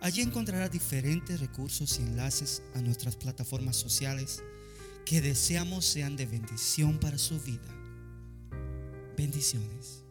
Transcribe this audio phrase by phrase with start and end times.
[0.00, 4.42] Allí encontrará diferentes recursos y enlaces a nuestras plataformas sociales
[5.04, 7.68] que deseamos sean de bendición para su vida.
[9.16, 10.02] Bendiciones.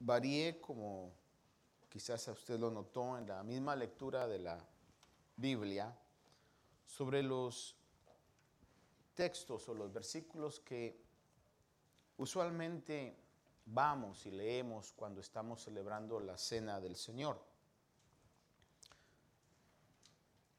[0.00, 1.12] Varié, como
[1.88, 4.58] quizás usted lo notó en la misma lectura de la
[5.36, 5.94] Biblia,
[6.86, 7.76] sobre los
[9.14, 11.09] textos o los versículos que
[12.20, 13.16] usualmente
[13.64, 17.40] vamos y leemos cuando estamos celebrando la cena del Señor.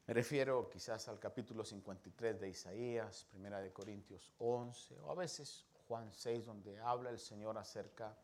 [0.08, 5.64] Me refiero quizás al capítulo 53 de Isaías, Primera de Corintios 11, o a veces
[5.86, 8.18] Juan 6, donde habla el Señor acerca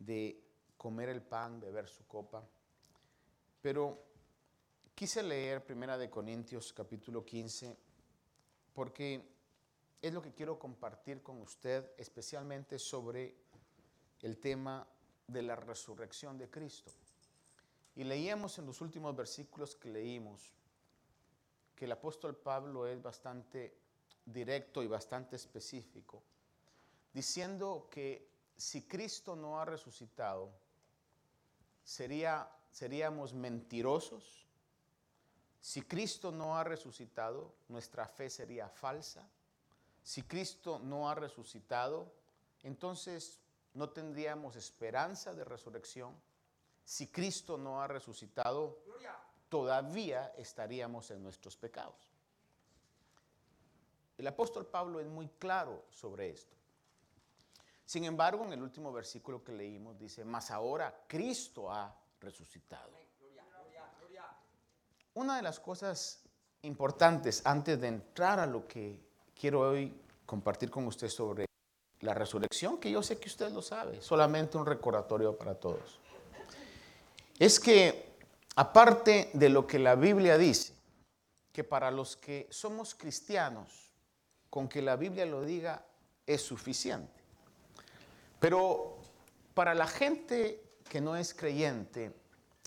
[0.00, 0.42] de
[0.76, 2.44] comer el pan, beber su copa.
[3.60, 4.02] Pero
[4.96, 7.76] quise leer Primera de Corintios capítulo 15
[8.74, 9.31] porque
[10.02, 13.36] es lo que quiero compartir con usted, especialmente sobre
[14.20, 14.84] el tema
[15.28, 16.90] de la resurrección de Cristo.
[17.94, 20.52] Y leíamos en los últimos versículos que leímos
[21.76, 23.78] que el apóstol Pablo es bastante
[24.26, 26.20] directo y bastante específico,
[27.12, 30.50] diciendo que si Cristo no ha resucitado,
[31.84, 34.46] sería, seríamos mentirosos.
[35.60, 39.28] Si Cristo no ha resucitado, nuestra fe sería falsa
[40.02, 42.12] si Cristo no ha resucitado,
[42.62, 43.38] entonces
[43.74, 46.14] no tendríamos esperanza de resurrección.
[46.84, 48.78] Si Cristo no ha resucitado,
[49.48, 52.12] todavía estaríamos en nuestros pecados.
[54.18, 56.56] El apóstol Pablo es muy claro sobre esto.
[57.84, 62.90] Sin embargo, en el último versículo que leímos dice, mas ahora Cristo ha resucitado.
[65.14, 66.22] Una de las cosas
[66.62, 69.92] importantes antes de entrar a lo que quiero hoy
[70.26, 71.46] compartir con usted sobre
[72.00, 76.00] la resurrección, que yo sé que usted lo sabe, solamente un recordatorio para todos.
[77.38, 78.16] Es que,
[78.56, 80.74] aparte de lo que la Biblia dice,
[81.52, 83.90] que para los que somos cristianos,
[84.50, 85.84] con que la Biblia lo diga
[86.26, 87.20] es suficiente.
[88.40, 88.98] Pero
[89.54, 92.12] para la gente que no es creyente,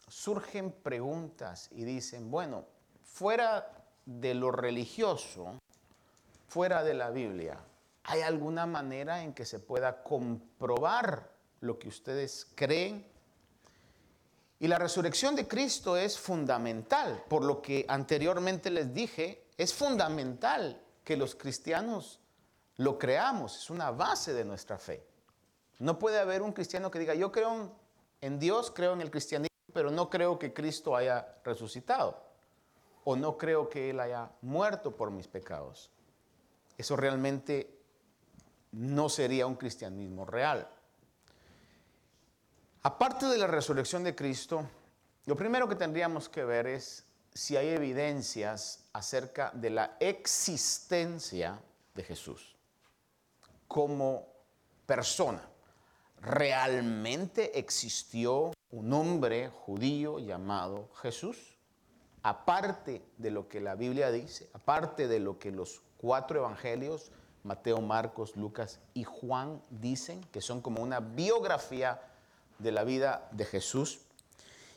[0.08, 2.66] surgen preguntas y dicen, bueno,
[3.04, 3.72] fuera
[4.06, 5.60] de lo religioso,
[6.48, 7.60] fuera de la Biblia,
[8.04, 13.06] ¿hay alguna manera en que se pueda comprobar lo que ustedes creen?
[14.60, 20.82] Y la resurrección de Cristo es fundamental, por lo que anteriormente les dije, es fundamental
[21.04, 22.20] que los cristianos
[22.78, 25.06] lo creamos, es una base de nuestra fe.
[25.80, 27.72] No puede haber un cristiano que diga, yo creo
[28.22, 32.24] en Dios, creo en el cristianismo, pero no creo que Cristo haya resucitado,
[33.04, 35.92] o no creo que Él haya muerto por mis pecados.
[36.78, 37.76] Eso realmente
[38.72, 40.70] no sería un cristianismo real.
[42.84, 44.70] Aparte de la resurrección de Cristo,
[45.26, 51.60] lo primero que tendríamos que ver es si hay evidencias acerca de la existencia
[51.94, 52.56] de Jesús
[53.68, 54.28] como
[54.86, 55.50] persona.
[56.22, 61.58] ¿Realmente existió un hombre judío llamado Jesús?
[62.24, 67.12] Aparte de lo que la Biblia dice, aparte de lo que los cuatro evangelios,
[67.44, 72.00] Mateo, Marcos, Lucas y Juan, dicen que son como una biografía
[72.60, 74.02] de la vida de Jesús.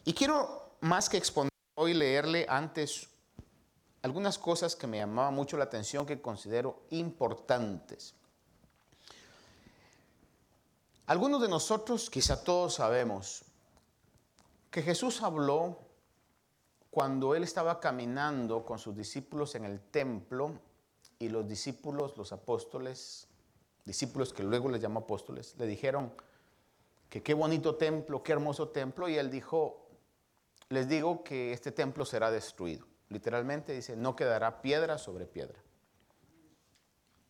[0.07, 3.09] Y quiero más que exponer hoy, leerle antes
[4.01, 8.15] algunas cosas que me llamaban mucho la atención, que considero importantes.
[11.09, 13.45] Algunos de nosotros, quizá todos sabemos,
[14.71, 15.77] que Jesús habló
[16.91, 20.59] cuando él estaba caminando con sus discípulos en el templo
[21.19, 23.27] y los discípulos, los apóstoles,
[23.85, 26.13] discípulos que luego les llamó apóstoles, le dijeron
[27.09, 29.89] que qué bonito templo, qué hermoso templo, y él dijo,
[30.69, 32.87] les digo que este templo será destruido.
[33.09, 35.59] Literalmente dice, no quedará piedra sobre piedra.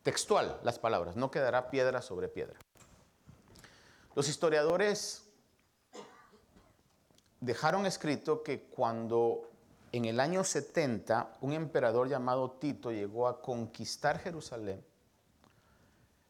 [0.02, 2.58] Textual las palabras, no quedará piedra sobre piedra.
[4.14, 5.24] Los historiadores
[7.40, 9.48] dejaron escrito que cuando
[9.92, 14.84] en el año 70, un emperador llamado Tito llegó a conquistar Jerusalén.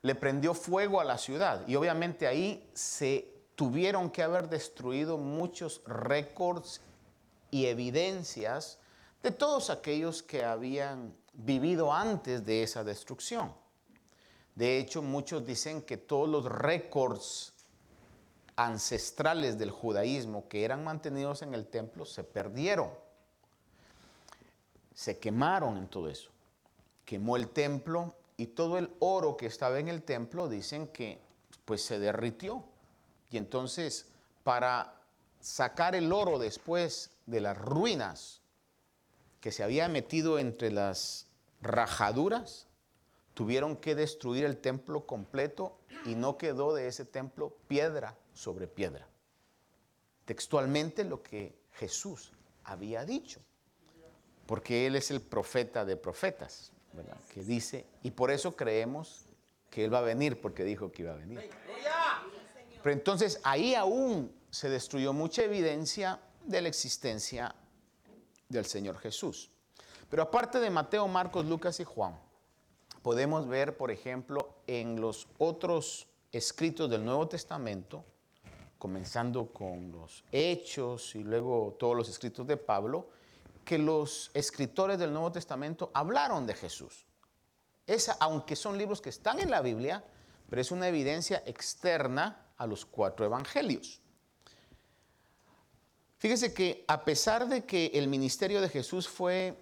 [0.03, 5.83] le prendió fuego a la ciudad y obviamente ahí se tuvieron que haber destruido muchos
[5.85, 6.81] récords
[7.51, 8.79] y evidencias
[9.25, 13.53] de todos aquellos que habían vivido antes de esa destrucción.
[14.55, 17.53] De hecho, muchos dicen que todos los récords
[18.55, 22.91] ancestrales del judaísmo que eran mantenidos en el templo se perdieron.
[24.99, 26.29] Se quemaron en todo eso.
[27.05, 31.21] Quemó el templo y todo el oro que estaba en el templo dicen que
[31.65, 32.65] pues se derritió.
[33.31, 34.07] Y entonces
[34.43, 35.01] para
[35.39, 38.41] sacar el oro después de las ruinas
[39.41, 41.29] que se había metido entre las
[41.63, 42.67] rajaduras,
[43.35, 49.07] tuvieron que destruir el templo completo y no quedó de ese templo piedra sobre piedra.
[50.25, 52.33] Textualmente lo que Jesús
[52.65, 53.39] había dicho,
[54.49, 56.73] porque Él es el profeta de profetas,
[57.35, 59.27] que dice, y por eso creemos
[59.69, 61.51] que Él va a venir, porque dijo que iba a venir.
[62.83, 67.55] Pero entonces ahí aún se destruyó mucha evidencia de la existencia
[68.49, 69.51] del Señor Jesús.
[70.09, 72.19] Pero aparte de Mateo, Marcos, Lucas y Juan,
[73.03, 78.03] podemos ver, por ejemplo, en los otros escritos del Nuevo Testamento,
[78.79, 83.11] comenzando con los hechos y luego todos los escritos de Pablo,
[83.69, 87.05] que los escritores del Nuevo Testamento hablaron de Jesús.
[87.87, 90.03] Esa, aunque son libros que están en la Biblia,
[90.49, 94.01] pero es una evidencia externa a los cuatro evangelios.
[96.17, 99.59] Fíjese que a pesar de que el ministerio de Jesús fue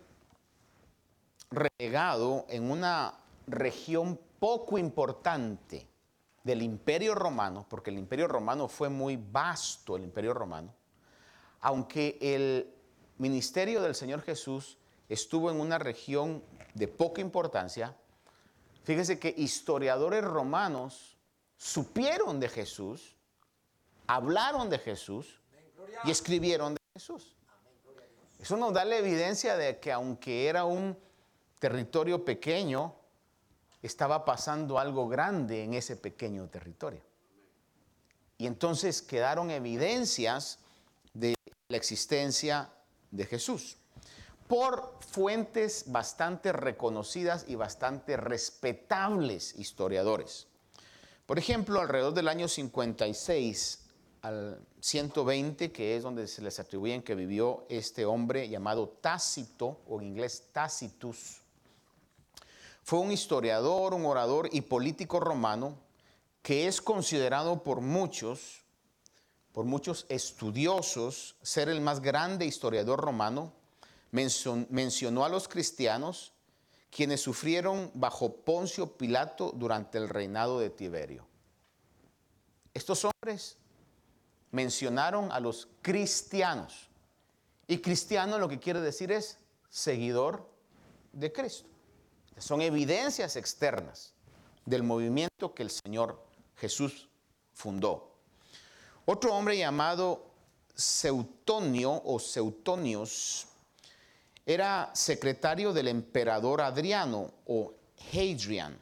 [1.50, 3.18] relegado en una
[3.48, 5.88] región poco importante
[6.44, 10.72] del imperio romano, porque el imperio romano fue muy vasto, el imperio romano,
[11.60, 12.75] aunque el
[13.18, 14.78] ministerio del Señor Jesús
[15.08, 16.42] estuvo en una región
[16.74, 17.96] de poca importancia,
[18.84, 21.16] fíjese que historiadores romanos
[21.56, 23.16] supieron de Jesús,
[24.06, 25.40] hablaron de Jesús
[26.04, 27.36] y escribieron de Jesús.
[28.38, 30.96] Eso nos da la evidencia de que aunque era un
[31.58, 32.94] territorio pequeño,
[33.82, 37.00] estaba pasando algo grande en ese pequeño territorio.
[38.38, 40.58] Y entonces quedaron evidencias
[41.14, 41.34] de
[41.68, 42.70] la existencia
[43.10, 43.76] de Jesús
[44.48, 50.46] por fuentes bastante reconocidas y bastante respetables historiadores.
[51.26, 53.80] Por ejemplo, alrededor del año 56
[54.22, 60.00] al 120, que es donde se les atribuyen que vivió este hombre llamado Tácito, o
[60.00, 61.42] en inglés Tacitus,
[62.82, 65.76] fue un historiador, un orador y político romano
[66.42, 68.62] que es considerado por muchos,
[69.56, 73.54] por muchos estudiosos, ser el más grande historiador romano.
[74.10, 76.34] mencionó a los cristianos
[76.90, 81.26] quienes sufrieron bajo Poncio Pilato durante el reinado de Tiberio.
[82.74, 83.56] Estos hombres
[84.50, 86.90] mencionaron a los cristianos.
[87.66, 89.38] Y cristiano lo que quiere decir es
[89.70, 90.46] seguidor
[91.14, 91.66] de Cristo.
[92.36, 94.12] Son evidencias externas
[94.66, 96.22] del movimiento que el Señor
[96.56, 97.08] Jesús
[97.54, 98.15] fundó.
[99.08, 100.32] Otro hombre llamado
[100.74, 103.46] Seutonio o Seutonios
[104.44, 107.72] era secretario del emperador Adriano o
[108.12, 108.76] Hadrian.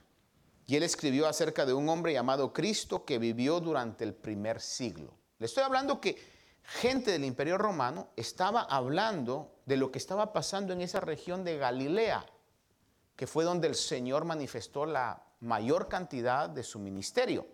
[0.67, 5.13] Y él escribió acerca de un hombre llamado Cristo que vivió durante el primer siglo.
[5.39, 6.17] Le estoy hablando que
[6.63, 11.59] gente del imperio romano estaba hablando de lo que estaba pasando en esa región de
[11.59, 12.25] Galilea,
[13.15, 17.47] que fue donde el Señor manifestó la mayor cantidad de su ministerio.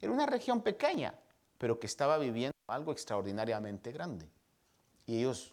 [0.00, 1.14] Era una región pequeña,
[1.62, 4.26] pero que estaba viviendo algo extraordinariamente grande.
[5.06, 5.52] Y ellos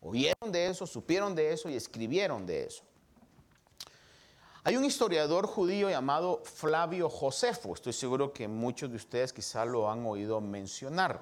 [0.00, 2.82] oyeron de eso, supieron de eso y escribieron de eso.
[4.64, 9.90] Hay un historiador judío llamado Flavio Josefo, estoy seguro que muchos de ustedes quizás lo
[9.90, 11.20] han oído mencionar.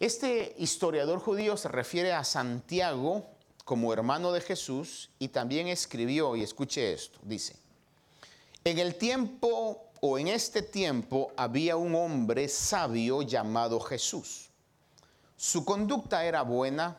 [0.00, 3.26] Este historiador judío se refiere a Santiago
[3.66, 7.54] como hermano de Jesús y también escribió, y escuche esto, dice,
[8.64, 14.50] en el tiempo o en este tiempo había un hombre sabio llamado Jesús.
[15.36, 16.98] Su conducta era buena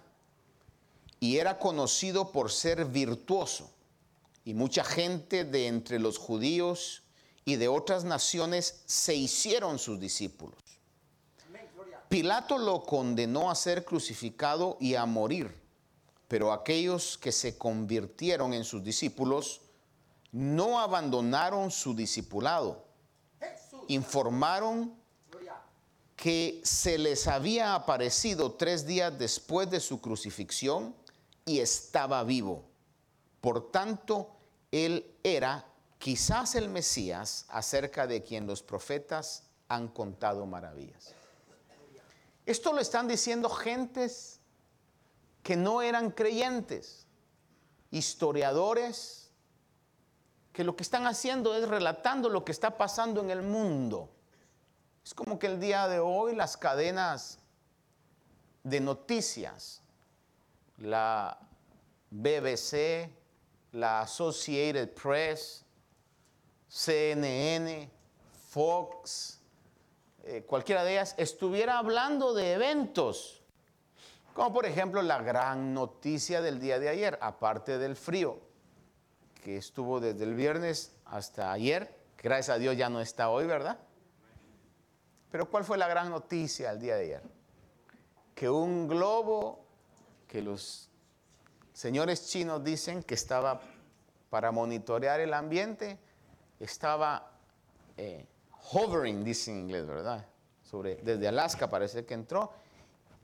[1.19, 3.69] y era conocido por ser virtuoso.
[4.45, 7.03] Y mucha gente de entre los judíos
[7.45, 10.59] y de otras naciones se hicieron sus discípulos.
[12.07, 15.59] Pilato lo condenó a ser crucificado y a morir
[16.29, 19.61] pero aquellos que se convirtieron en sus discípulos
[20.31, 22.85] no abandonaron su discipulado.
[23.89, 24.95] Informaron
[26.15, 30.95] que se les había aparecido tres días después de su crucifixión
[31.45, 32.63] y estaba vivo.
[33.41, 34.35] Por tanto,
[34.71, 35.65] él era
[35.97, 41.13] quizás el Mesías acerca de quien los profetas han contado maravillas.
[42.45, 44.39] Esto lo están diciendo gentes
[45.43, 47.05] que no eran creyentes,
[47.91, 49.18] historiadores,
[50.59, 54.09] que lo que están haciendo es relatando lo que está pasando en el mundo.
[55.05, 57.39] Es como que el día de hoy las cadenas
[58.65, 59.81] de noticias,
[60.79, 61.39] la
[62.11, 63.09] BBC,
[63.71, 65.63] la Associated Press,
[66.67, 67.89] CNN,
[68.49, 69.39] Fox,
[70.25, 73.41] eh, cualquiera de ellas, estuviera hablando de eventos,
[74.33, 78.48] como por ejemplo la gran noticia del día de ayer, aparte del frío,
[79.43, 83.79] que estuvo desde el viernes hasta ayer, gracias a Dios ya no está hoy, ¿verdad?
[85.31, 87.23] Pero ¿cuál fue la gran noticia el día de ayer?
[88.35, 89.65] Que un globo
[90.27, 90.89] que los
[91.73, 93.61] señores chinos dicen que estaba
[94.29, 95.97] para monitorear el ambiente,
[96.59, 97.31] estaba
[97.97, 98.25] eh,
[98.71, 100.25] hovering, dice en inglés, ¿verdad?
[100.63, 102.53] Sobre, desde Alaska parece que entró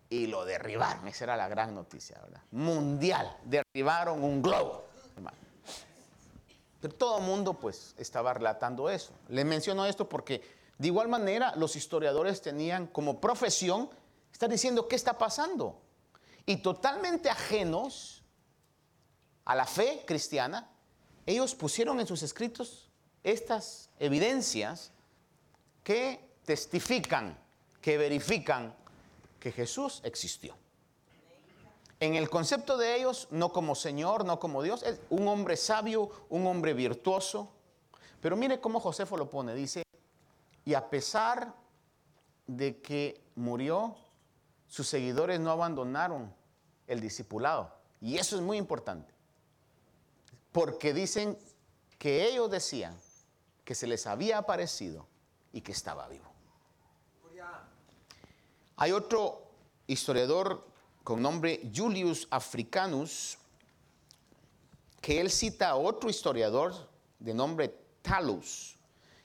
[0.10, 1.08] y lo derribaron.
[1.08, 2.42] Esa era la gran noticia, ¿verdad?
[2.52, 3.38] Mundial.
[3.44, 4.86] Derribaron un globo.
[6.82, 9.14] Pero todo el mundo pues estaba relatando eso.
[9.30, 10.42] Le menciono esto porque
[10.78, 13.90] de igual manera los historiadores tenían como profesión
[14.32, 15.82] estar diciendo qué está pasando.
[16.46, 18.24] Y totalmente ajenos
[19.46, 20.70] a la fe cristiana,
[21.26, 22.90] ellos pusieron en sus escritos
[23.24, 24.92] estas evidencias
[25.84, 27.38] que testifican,
[27.82, 28.76] que verifican
[29.40, 30.56] que Jesús existió.
[32.00, 36.10] En el concepto de ellos, no como Señor, no como Dios, es un hombre sabio,
[36.30, 37.52] un hombre virtuoso.
[38.22, 39.84] Pero mire cómo Josefo lo pone, dice,
[40.66, 41.54] y a pesar
[42.48, 43.96] de que murió,
[44.68, 46.34] sus seguidores no abandonaron
[46.88, 47.74] el discipulado.
[48.02, 49.14] Y eso es muy importante.
[50.52, 51.38] Porque dicen
[51.98, 52.98] que ellos decían
[53.64, 55.08] que se les había aparecido
[55.54, 56.32] y que estaba vivo.
[58.78, 59.42] Hay otro
[59.88, 60.68] historiador
[61.06, 63.38] con nombre Julius Africanus
[65.00, 66.74] que él cita a otro historiador
[67.20, 68.76] de nombre Talus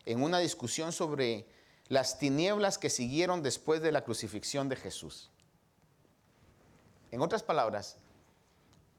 [0.04, 1.46] en una discusión sobre
[1.88, 5.30] las tinieblas que siguieron después de la crucifixión de Jesús.
[7.10, 7.96] En otras palabras,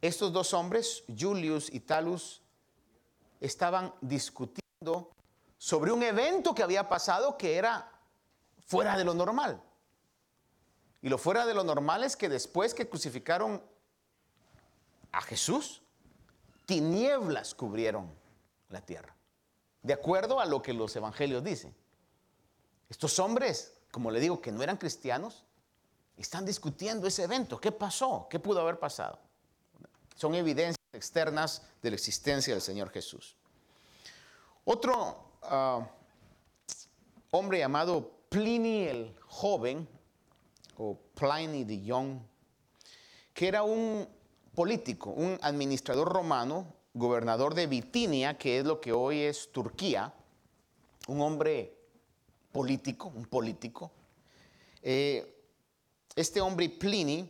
[0.02, 2.42] estos dos hombres, Julius y Talus,
[3.40, 5.12] estaban discutiendo
[5.60, 7.92] sobre un evento que había pasado que era
[8.66, 9.62] fuera de lo normal.
[11.02, 13.62] Y lo fuera de lo normal es que después que crucificaron
[15.12, 15.82] a Jesús,
[16.66, 18.12] tinieblas cubrieron
[18.70, 19.16] la tierra.
[19.82, 21.76] De acuerdo a lo que los evangelios dicen.
[22.90, 25.46] Estos hombres, como le digo, que no eran cristianos,
[26.18, 27.60] están discutiendo ese evento.
[27.60, 28.28] ¿Qué pasó?
[28.30, 29.20] ¿Qué pudo haber pasado?
[30.16, 33.36] Son evidencias externas de la existencia del Señor Jesús.
[34.66, 35.88] Otro Ah,
[37.32, 39.88] hombre llamado Pliny el joven,
[40.78, 42.20] o Pliny the Young,
[43.34, 44.08] que era un
[44.56, 50.14] político, un administrador romano, gobernador de Bitinia, que es lo que hoy es Turquía,
[51.08, 51.74] un hombre
[52.52, 53.92] político, un político.
[54.82, 55.44] Eh,
[56.16, 57.30] este hombre Pliny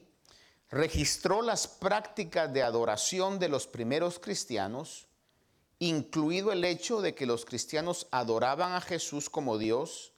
[0.69, 5.07] registró las prácticas de adoración de los primeros cristianos
[5.81, 10.13] incluido el hecho de que los cristianos adoraban a Jesús como Dios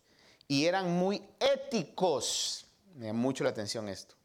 [0.45, 2.62] y eran muy éticos.
[2.95, 4.15] Me da mucho la atención esto.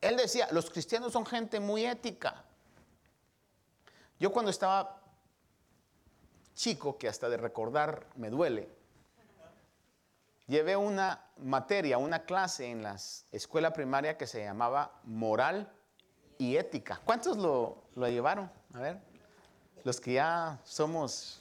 [0.00, 2.44] Él decía, los cristianos son gente muy ética.
[4.18, 5.02] Yo cuando estaba
[6.54, 8.68] chico, que hasta de recordar me duele,
[10.46, 12.96] llevé una materia, una clase en la
[13.32, 15.70] escuela primaria que se llamaba moral
[16.38, 17.00] y ética.
[17.04, 18.50] ¿Cuántos lo, lo llevaron?
[18.72, 19.16] A ver
[19.86, 21.40] los que ya somos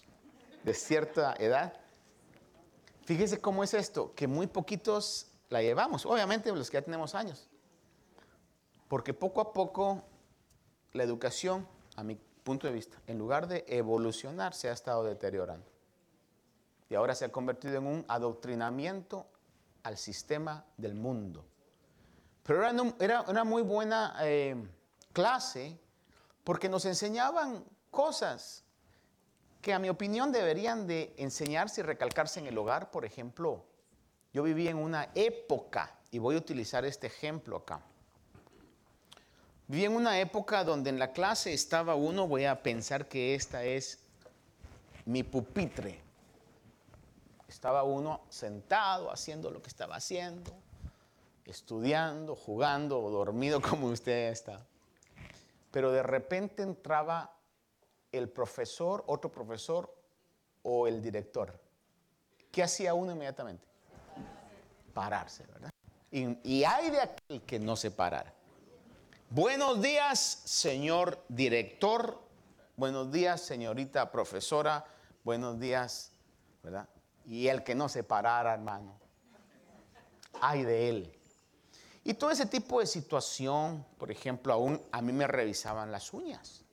[0.64, 1.74] de cierta edad,
[3.06, 7.48] fíjese cómo es esto, que muy poquitos la llevamos, obviamente los que ya tenemos años,
[8.88, 10.04] porque poco a poco
[10.94, 15.66] la educación, a mi punto de vista, en lugar de evolucionar, se ha estado deteriorando.
[16.90, 19.26] Y ahora se ha convertido en un adoctrinamiento
[19.84, 21.46] al sistema del mundo.
[22.44, 22.64] Pero
[23.00, 24.56] era, una muy buena eh,
[25.14, 25.80] clase
[26.44, 28.65] porque nos enseñaban cosas
[29.66, 32.92] que a mi opinión deberían de enseñarse y recalcarse en el hogar.
[32.92, 33.66] Por ejemplo,
[34.32, 37.82] yo viví en una época, y voy a utilizar este ejemplo acá.
[39.66, 43.64] Viví en una época donde en la clase estaba uno, voy a pensar que esta
[43.64, 43.98] es
[45.04, 46.00] mi pupitre.
[47.48, 50.54] Estaba uno sentado haciendo lo que estaba haciendo,
[51.44, 54.64] estudiando, jugando o dormido como usted está.
[55.72, 57.35] Pero de repente entraba
[58.18, 59.94] el profesor, otro profesor
[60.64, 61.60] o el director.
[62.52, 63.68] ¿Qué hacía uno inmediatamente?
[64.94, 65.70] Pararse, ¿verdad?
[66.12, 68.34] Y, hay de aquel que no se parara.
[69.30, 72.22] Buenos días, señor director.
[72.78, 74.86] Buenos días, señorita profesora.
[75.24, 76.14] Buenos días,
[76.64, 76.88] ¿verdad?
[77.26, 78.98] Y el que no se parara, hermano.
[80.40, 81.20] Ay de él.
[82.06, 86.65] Y todo ese tipo de situación, por ejemplo, aún a mí me revisaban las uñas.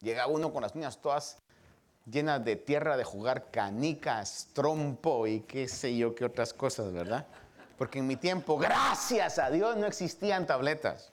[0.00, 1.38] Llegaba uno con las uñas todas
[2.06, 7.26] llenas de tierra de jugar canicas, trompo y qué sé yo qué otras cosas, ¿verdad?
[7.78, 11.12] Porque en mi tiempo, gracias a Dios, no existían tabletas.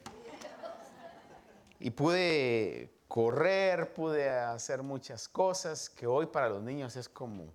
[1.80, 7.46] Y pude correr, pude hacer muchas cosas que hoy para los niños es como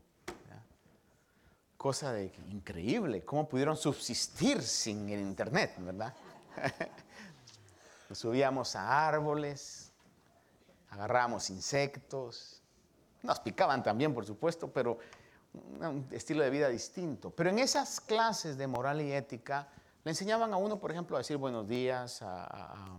[1.76, 6.14] cosa de increíble, cómo pudieron subsistir sin el internet, ¿verdad?
[8.08, 9.91] Nos subíamos a árboles,
[10.92, 12.62] agarrábamos insectos,
[13.22, 14.98] nos picaban también, por supuesto, pero
[15.54, 17.30] un estilo de vida distinto.
[17.30, 19.68] Pero en esas clases de moral y ética
[20.04, 22.98] le enseñaban a uno, por ejemplo, a decir buenos días, a,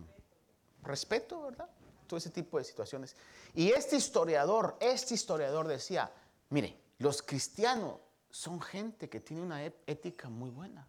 [0.82, 1.70] respeto, ¿verdad?
[2.08, 3.16] Todo ese tipo de situaciones.
[3.54, 6.12] Y este historiador, este historiador decía,
[6.50, 8.00] mire, los cristianos
[8.32, 10.88] son gente que tiene una ética muy buena.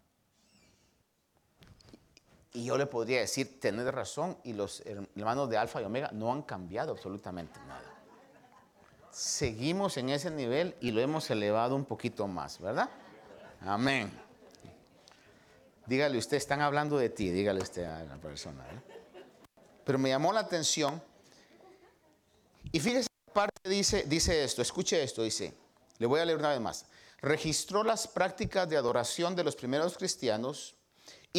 [2.55, 4.81] Y yo le podría decir, tener razón, y los
[5.15, 7.83] hermanos de Alfa y Omega no han cambiado absolutamente nada.
[9.11, 12.89] Seguimos en ese nivel y lo hemos elevado un poquito más, ¿verdad?
[13.59, 14.09] Amén.
[15.85, 18.65] Dígale usted, están hablando de ti, dígale usted a la persona.
[18.71, 18.81] ¿eh?
[19.83, 21.03] Pero me llamó la atención.
[22.71, 25.53] Y fíjese, parte dice, dice esto, escuche esto, dice,
[25.97, 26.85] le voy a leer una vez más.
[27.21, 30.75] Registró las prácticas de adoración de los primeros cristianos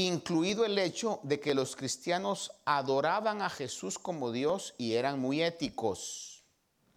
[0.02, 5.42] incluido el hecho de que los cristianos adoraban a Jesús como Dios y eran muy
[5.42, 6.44] éticos.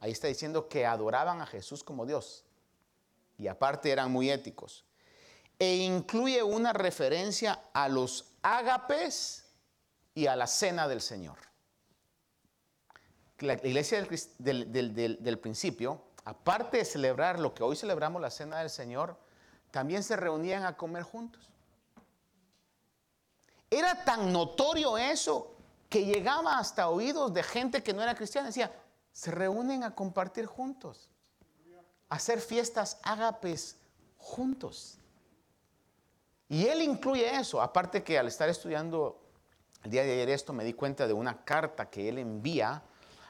[0.01, 2.43] Ahí está diciendo que adoraban a Jesús como Dios
[3.37, 4.83] y aparte eran muy éticos.
[5.57, 9.45] E incluye una referencia a los ágapes
[10.13, 11.37] y a la cena del Señor.
[13.39, 14.05] La iglesia
[14.37, 19.17] del, del principio, aparte de celebrar lo que hoy celebramos la cena del Señor,
[19.71, 21.49] también se reunían a comer juntos.
[23.69, 25.55] Era tan notorio eso
[25.89, 28.47] que llegaba hasta oídos de gente que no era cristiana.
[28.47, 28.71] Decía,
[29.11, 31.09] se reúnen a compartir juntos,
[32.09, 33.77] a hacer fiestas ágapes
[34.17, 34.97] juntos.
[36.47, 39.21] Y él incluye eso, aparte que al estar estudiando
[39.83, 42.81] el día de ayer esto, me di cuenta de una carta que él envía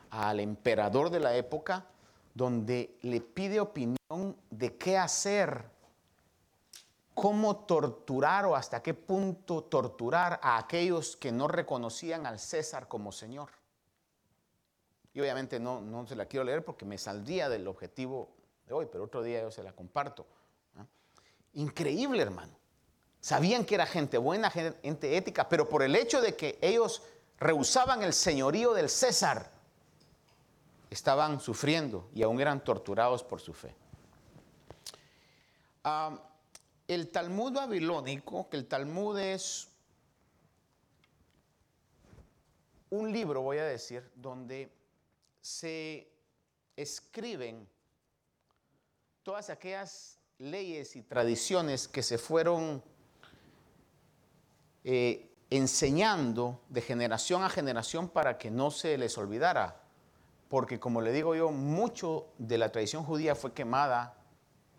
[0.10, 1.86] al emperador de la época,
[2.34, 5.65] donde le pide opinión de qué hacer
[7.19, 13.12] cómo torturar o hasta qué punto torturar a aquellos que no reconocían al César como
[13.12, 13.49] Señor.
[15.13, 18.29] Y obviamente no, no se la quiero leer porque me saldría del objetivo
[18.65, 20.25] de hoy, pero otro día yo se la comparto.
[21.53, 22.53] Increíble, hermano.
[23.19, 27.01] Sabían que era gente buena, gente ética, pero por el hecho de que ellos
[27.38, 29.51] rehusaban el señorío del César,
[30.89, 33.75] estaban sufriendo y aún eran torturados por su fe.
[35.84, 36.17] Ah,
[36.89, 39.69] el Talmud babilónico, que el Talmud es
[42.89, 44.71] un libro, voy a decir, donde
[45.39, 46.12] se
[46.75, 47.69] escriben
[49.21, 52.84] todas aquellas leyes y tradiciones que se fueron
[54.84, 59.80] eh, enseñando de generación a generación para que no se les olvidara.
[60.47, 64.17] Porque como le digo yo, mucho de la tradición judía fue quemada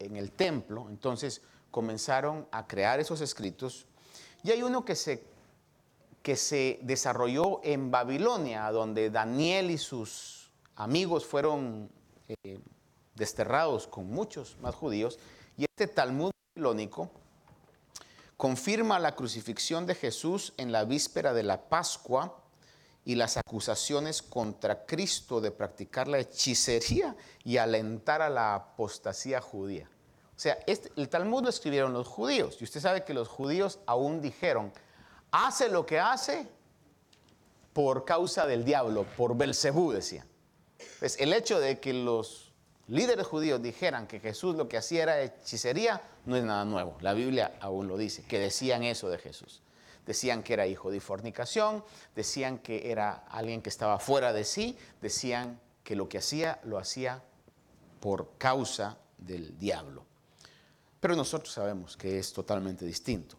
[0.00, 3.86] en el templo, entonces comenzaron a crear esos escritos.
[4.42, 5.24] Y hay uno que se,
[6.22, 11.90] que se desarrolló en Babilonia, donde Daniel y sus amigos fueron
[12.28, 12.60] eh,
[13.14, 15.18] desterrados con muchos más judíos.
[15.56, 17.10] Y este Talmud babilónico
[18.36, 22.42] confirma la crucifixión de Jesús en la víspera de la Pascua
[23.04, 29.89] y las acusaciones contra Cristo de practicar la hechicería y alentar a la apostasía judía.
[30.40, 32.56] O sea, este, el Talmud lo escribieron los judíos.
[32.60, 34.72] Y usted sabe que los judíos aún dijeron,
[35.30, 36.48] hace lo que hace
[37.74, 40.26] por causa del diablo, por Belcebú, decían.
[40.98, 42.54] Pues el hecho de que los
[42.88, 46.96] líderes judíos dijeran que Jesús lo que hacía era hechicería no es nada nuevo.
[47.02, 49.60] La Biblia aún lo dice, que decían eso de Jesús.
[50.06, 51.84] Decían que era hijo de fornicación,
[52.16, 56.78] decían que era alguien que estaba fuera de sí, decían que lo que hacía lo
[56.78, 57.22] hacía
[58.00, 60.06] por causa del diablo.
[61.00, 63.36] Pero nosotros sabemos que es totalmente distinto.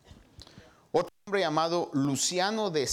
[0.91, 2.87] Otro hombre llamado Luciano de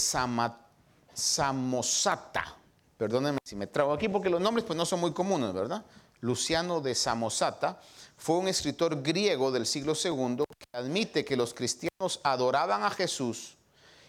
[1.14, 2.56] Samosata,
[2.96, 5.84] perdónenme si me trago aquí porque los nombres pues no son muy comunes, ¿verdad?
[6.20, 7.80] Luciano de Samosata
[8.16, 13.56] fue un escritor griego del siglo II que admite que los cristianos adoraban a Jesús,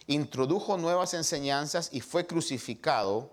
[0.06, 3.30] introdujo nuevas enseñanzas y fue crucificado.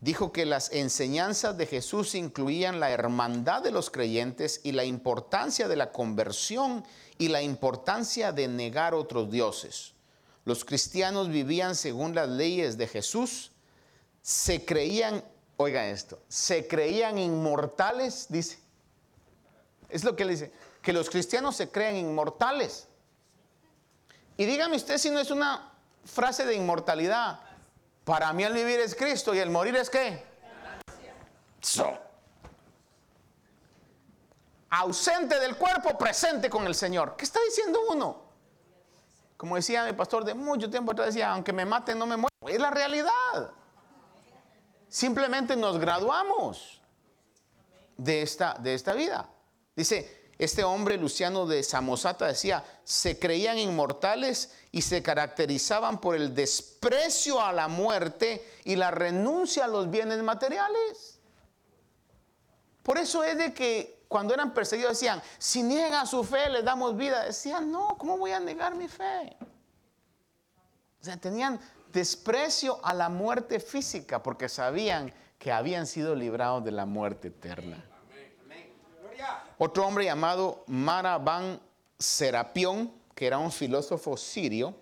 [0.00, 5.68] Dijo que las enseñanzas de Jesús incluían la hermandad de los creyentes y la importancia
[5.68, 6.84] de la conversión
[7.18, 9.94] y la importancia de negar otros dioses.
[10.44, 13.52] Los cristianos vivían según las leyes de Jesús,
[14.22, 15.24] se creían,
[15.56, 18.58] oiga esto, se creían inmortales, dice,
[19.88, 22.86] es lo que dice, que los cristianos se creen inmortales.
[24.36, 25.72] Y dígame usted si no es una
[26.04, 27.40] frase de inmortalidad.
[28.06, 30.24] Para mí el vivir es Cristo y el morir es qué?
[34.70, 37.16] Ausente del cuerpo, presente con el Señor.
[37.16, 38.22] ¿Qué está diciendo uno?
[39.36, 42.30] Como decía mi pastor de mucho tiempo atrás, decía, aunque me maten, no me muero.
[42.46, 43.50] Es la realidad.
[44.88, 46.80] Simplemente nos graduamos
[47.96, 49.28] de esta, de esta vida.
[49.74, 56.36] Dice, este hombre Luciano de Samosata decía, se creían inmortales y se caracterizaban por el
[56.36, 61.18] desprecio a la muerte y la renuncia a los bienes materiales.
[62.84, 66.96] Por eso es de que cuando eran perseguidos decían, si niega su fe, le damos
[66.96, 67.24] vida.
[67.24, 69.36] Decían, no, ¿cómo voy a negar mi fe?
[71.00, 71.58] O sea, tenían
[71.92, 77.84] desprecio a la muerte física porque sabían que habían sido librados de la muerte eterna.
[79.58, 81.65] Otro hombre llamado Maraban
[81.98, 84.74] Serapión, que era un filósofo sirio,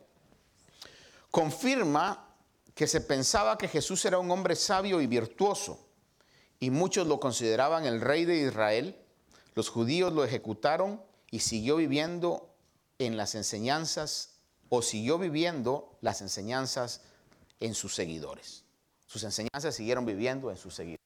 [1.31, 2.35] confirma
[2.75, 5.87] que se pensaba que Jesús era un hombre sabio y virtuoso,
[6.59, 8.97] y muchos lo consideraban el rey de Israel.
[9.55, 12.55] Los judíos lo ejecutaron y siguió viviendo
[12.99, 14.31] en las enseñanzas,
[14.69, 17.03] o siguió viviendo las enseñanzas
[17.61, 18.65] en sus seguidores.
[19.07, 21.05] Sus enseñanzas siguieron viviendo en sus seguidores.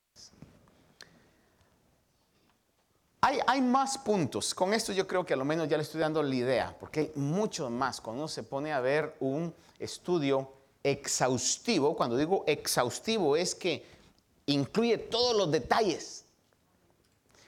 [3.21, 4.55] Hay, más puntos.
[4.55, 7.01] Con esto yo creo que a lo menos ya le estoy dando la idea, porque
[7.01, 8.01] hay mucho más.
[8.01, 10.53] Cuando uno se pone a ver un estudio
[10.85, 13.85] exhaustivo, cuando digo exhaustivo es que
[14.47, 16.25] incluye todos los detalles.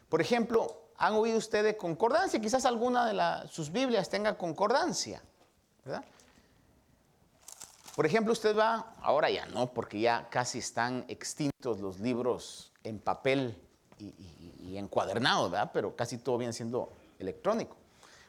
[0.09, 2.41] Por ejemplo, ¿han oído ustedes concordancia?
[2.41, 5.23] Quizás alguna de sus Biblias tenga concordancia.
[7.95, 12.99] Por ejemplo, usted va, ahora ya no, porque ya casi están extintos los libros en
[12.99, 13.57] papel
[13.99, 14.40] y,
[14.77, 15.71] encuadernado, ¿verdad?
[15.73, 17.77] Pero casi todo viene siendo electrónico.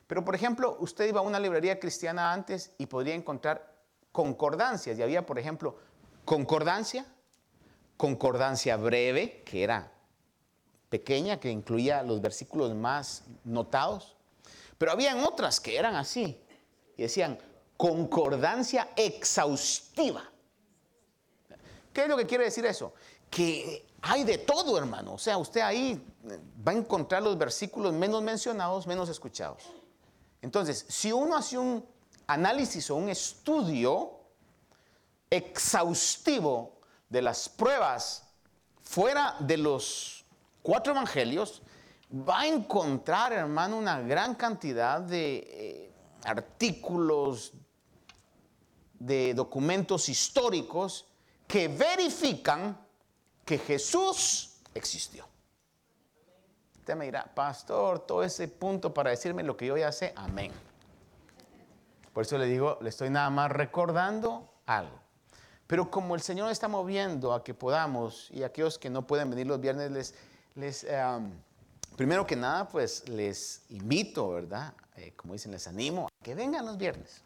[0.08, 3.74] Pero, por ejemplo, usted iba a una librería cristiana antes y podría encontrar
[4.12, 5.00] concordancias.
[5.00, 5.78] Y había, por ejemplo,
[6.26, 7.06] concordancia,
[7.96, 9.92] concordancia breve, que era
[10.90, 14.18] pequeña, que incluía los versículos más notados.
[14.78, 16.44] Pero habían otras que eran así
[16.98, 17.40] y decían
[17.78, 20.30] concordancia exhaustiva.
[21.94, 22.94] ¿Qué es lo que quiere decir eso?
[23.30, 25.14] Que hay de todo, hermano.
[25.14, 26.04] O sea, usted ahí
[26.68, 29.64] va a encontrar los versículos menos mencionados, menos escuchados.
[30.42, 31.86] Entonces, si uno hace un
[32.28, 34.20] análisis o un estudio
[35.30, 38.24] exhaustivo de las pruebas
[38.82, 40.26] fuera de los
[40.64, 41.62] cuatro evangelios,
[42.12, 47.54] va a encontrar, hermano, una gran cantidad de eh, artículos,
[49.00, 51.06] de documentos históricos
[51.48, 52.78] que verifican
[53.46, 55.26] que Jesús existió.
[56.80, 60.52] Usted me dirá, pastor, todo ese punto para decirme lo que yo ya sé, amén.
[62.14, 65.00] Por eso le digo, le estoy nada más recordando algo.
[65.68, 69.48] Pero como el Señor está moviendo a que podamos, y aquellos que no pueden venir
[69.48, 70.14] los viernes,
[70.56, 70.86] les,
[71.96, 74.74] primero que nada, pues les invito, ¿verdad?
[74.98, 77.22] Eh, como dicen, les animo a que vengan los viernes.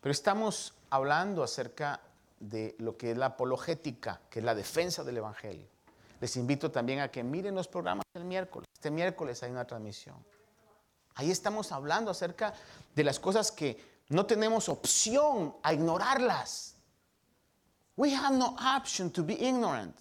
[0.00, 2.00] Pero estamos hablando acerca
[2.38, 5.68] de lo que es la apologética, que es la defensa del Evangelio.
[6.20, 8.66] Les invito también a que miren los programas del miércoles.
[8.72, 10.16] Este miércoles hay una transmisión.
[11.14, 12.54] Ahí estamos hablando acerca
[12.94, 16.76] de las cosas que no tenemos opción a ignorarlas.
[17.96, 19.98] We have no option to be ignorant.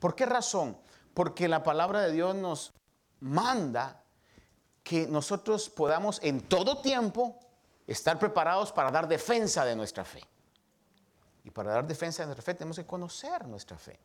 [0.00, 0.76] ¿Por qué razón?
[1.14, 2.72] Porque la palabra de Dios nos
[3.20, 4.02] manda
[4.82, 7.38] que nosotros podamos en todo tiempo
[7.86, 10.22] estar preparados para dar defensa de nuestra fe.
[11.44, 14.00] Y para dar defensa de nuestra fe tenemos que conocer nuestra fe.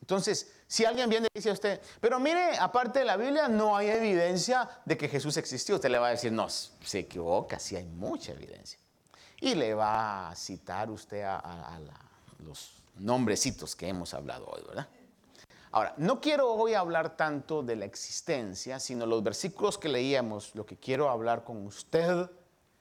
[0.00, 3.76] Entonces, si alguien viene y dice a usted, pero mire, aparte de la Biblia no
[3.76, 7.76] hay evidencia de que Jesús existió, usted le va a decir, no, se equivoca, sí
[7.76, 8.78] hay mucha evidencia.
[9.40, 11.78] Y le va a citar usted a,
[12.44, 14.88] los nombrecitos que hemos hablado hoy, ¿verdad?
[15.70, 20.66] Ahora, no quiero hoy hablar tanto de la existencia, sino los versículos que leíamos, lo
[20.66, 22.28] que quiero hablar con usted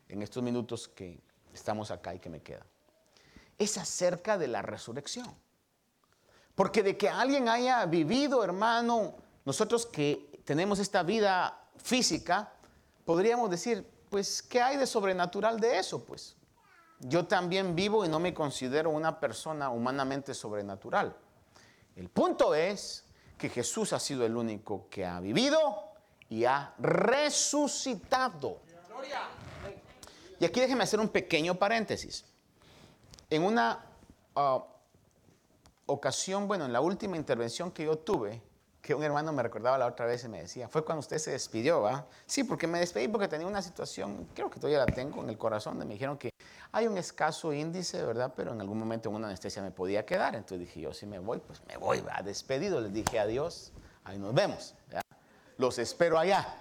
[0.07, 1.19] en estos minutos que
[1.53, 2.68] estamos acá y que me quedan
[3.59, 5.27] es acerca de la resurrección.
[6.55, 12.51] Porque de que alguien haya vivido, hermano, nosotros que tenemos esta vida física,
[13.05, 16.03] podríamos decir, pues, ¿qué hay de sobrenatural de eso?
[16.03, 16.35] Pues
[16.99, 21.15] yo también vivo y no me considero una persona humanamente sobrenatural.
[21.95, 23.05] El punto es
[23.37, 25.59] que Jesús ha sido el único que ha vivido
[26.29, 28.59] y ha resucitado.
[30.39, 32.25] Y aquí déjeme hacer un pequeño paréntesis.
[33.29, 33.85] En una
[34.35, 34.65] ah,
[35.85, 38.41] ocasión, bueno, en la última intervención que yo tuve,
[38.81, 41.31] que un hermano me recordaba la otra vez y me decía, fue cuando usted se
[41.31, 42.07] despidió, ¿va?
[42.25, 45.37] Sí, porque me despedí porque tenía una situación, creo que todavía la tengo en el
[45.37, 46.31] corazón, me dijeron que
[46.71, 48.33] hay un escaso índice, ¿verdad?
[48.35, 51.19] Pero en algún momento en una anestesia me podía quedar, entonces dije yo, si me
[51.19, 53.73] voy, pues me voy, va, despedido, les dije adiós,
[54.05, 54.73] ahí nos vemos,
[55.57, 56.55] los espero allá.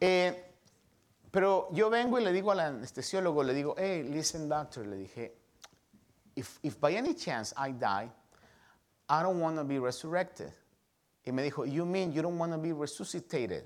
[0.00, 0.51] Eh,
[1.32, 5.34] pero yo vengo y le digo al anestesiólogo, le digo, hey, listen doctor, le dije,
[6.36, 8.12] if, if by any chance I die,
[9.08, 10.52] I don't want to be resurrected.
[11.24, 13.64] Y me dijo, you mean you don't want to be resuscitated?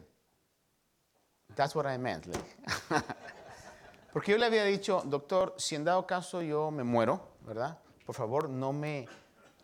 [1.56, 2.26] That's what I meant.
[4.12, 7.78] Porque yo le había dicho, doctor, si en dado caso yo me muero, ¿verdad?
[8.04, 9.08] Por favor, no me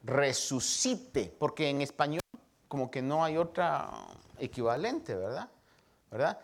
[0.02, 2.20] resucite, porque en español
[2.66, 3.88] como que no hay otra
[4.38, 5.48] equivalente, ¿verdad?
[6.10, 6.40] ¿Verdad?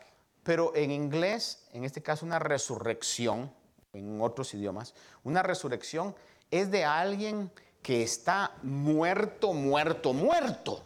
[0.48, 3.52] Pero en inglés, en este caso una resurrección,
[3.92, 6.16] en otros idiomas, una resurrección
[6.50, 10.82] es de alguien que está muerto, muerto, muerto.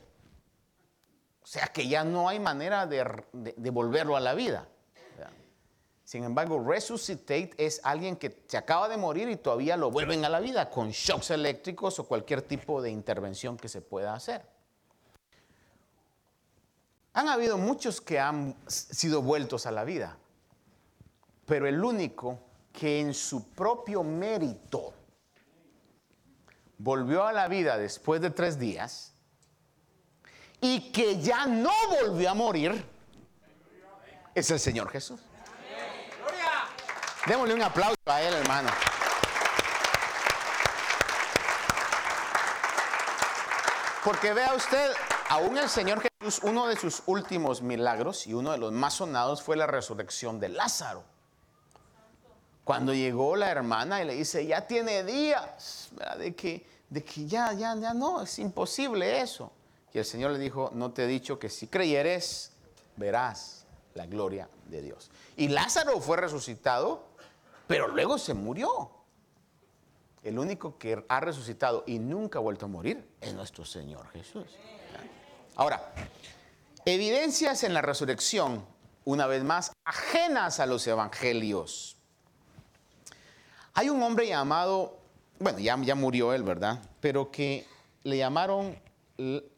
[1.45, 3.05] O sea que ya no hay manera de,
[3.71, 4.67] volverlo a la vida.
[6.03, 10.29] Sin embargo, resuscitate es alguien que se acaba de morir y todavía lo vuelven a
[10.29, 14.45] la vida con shocks eléctricos o cualquier tipo de intervención que se pueda hacer.
[17.15, 20.17] Han habido muchos que han sido vueltos a la vida,
[21.47, 22.39] pero el único
[22.73, 24.95] que en su propio mérito
[26.79, 29.13] volvió a la vida después de tres días
[30.61, 32.85] y que ya no volvió a morir
[34.35, 35.21] es el Señor Jesús.
[37.27, 38.71] Démosle un aplauso a él, hermano.
[44.03, 44.91] Porque vea usted,
[45.33, 49.43] aún el Señor Jesús, uno de sus últimos milagros y uno de los más sonados
[49.43, 51.05] fue la resurrección de Lázaro.
[52.65, 57.55] Cuando llegó la hermana y le dice, ya tiene días de que, de que ya,
[57.55, 59.51] ya, ya no, es imposible eso.
[59.95, 62.53] Y el Señor le dijo, no te he dicho que si creyeres,
[62.97, 63.65] verás
[63.95, 65.11] la gloria de Dios.
[65.39, 67.07] Y Lázaro fue resucitado,
[67.67, 68.91] pero luego se murió.
[70.23, 74.59] El único que ha resucitado y nunca ha vuelto a morir es nuestro Señor Jesús.
[75.55, 75.93] Ahora,
[76.85, 78.65] evidencias en la resurrección,
[79.05, 81.97] una vez más, ajenas a los evangelios.
[83.75, 84.99] Hay un hombre llamado,
[85.39, 86.81] bueno, ya, ya murió él, ¿verdad?
[87.01, 87.67] Pero que
[88.05, 88.79] le llamaron,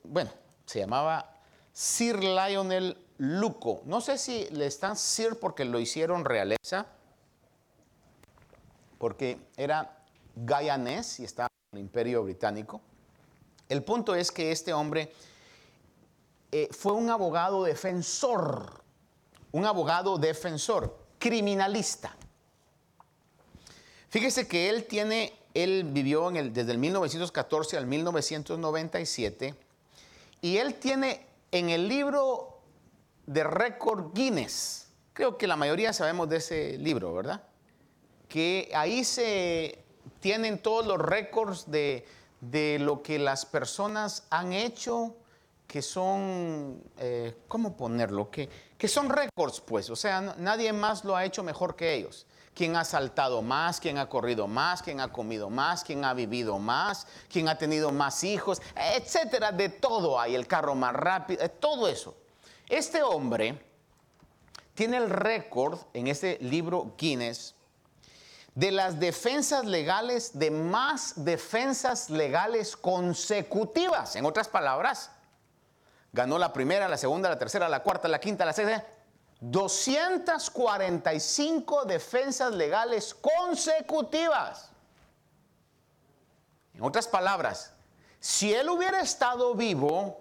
[0.02, 0.30] bueno,
[0.66, 1.32] se llamaba
[1.72, 3.82] Sir Lionel Luco.
[3.84, 6.86] No sé si le están Sir porque lo hicieron realeza,
[8.98, 9.98] porque era
[10.34, 12.80] Gayanés y estaba en el imperio británico.
[13.68, 15.12] El punto es que este hombre
[16.56, 18.80] eh, fue un abogado defensor,
[19.50, 22.14] un abogado defensor, criminalista.
[24.08, 29.52] Fíjese que él tiene, él vivió desde el 1914 al 1997
[30.42, 32.60] y él tiene en el libro
[33.26, 37.42] de récord Guinness, creo que la mayoría sabemos de ese libro, ¿verdad?
[38.28, 39.84] Que ahí se
[40.20, 42.06] tienen todos los récords de,
[42.78, 45.16] lo que las personas han hecho,
[45.66, 48.30] que son, eh, ¿cómo ponerlo?
[48.30, 48.48] Que,
[48.78, 52.26] que son récords, pues, o sea, nadie más lo ha hecho mejor que ellos.
[52.54, 56.58] Quién ha saltado más, quién ha corrido más, quién ha comido más, quién ha vivido
[56.58, 61.48] más, quién ha tenido más hijos, etcétera, de todo hay, el carro más rápido, eh,
[61.48, 62.14] todo eso.
[62.68, 63.60] Este hombre
[64.74, 67.54] tiene el récord en ese libro Guinness
[68.54, 74.14] de las defensas legales, de más defensas legales consecutivas.
[74.14, 75.10] En otras palabras,
[76.14, 78.86] ganó la primera, la segunda, la tercera, la cuarta, la quinta, la sexta.
[79.40, 84.70] 245 defensas legales consecutivas.
[86.72, 87.72] En otras palabras,
[88.20, 90.20] si él hubiera estado vivo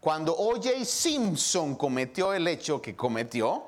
[0.00, 0.84] cuando O.J.
[0.84, 3.66] Simpson cometió el hecho que cometió,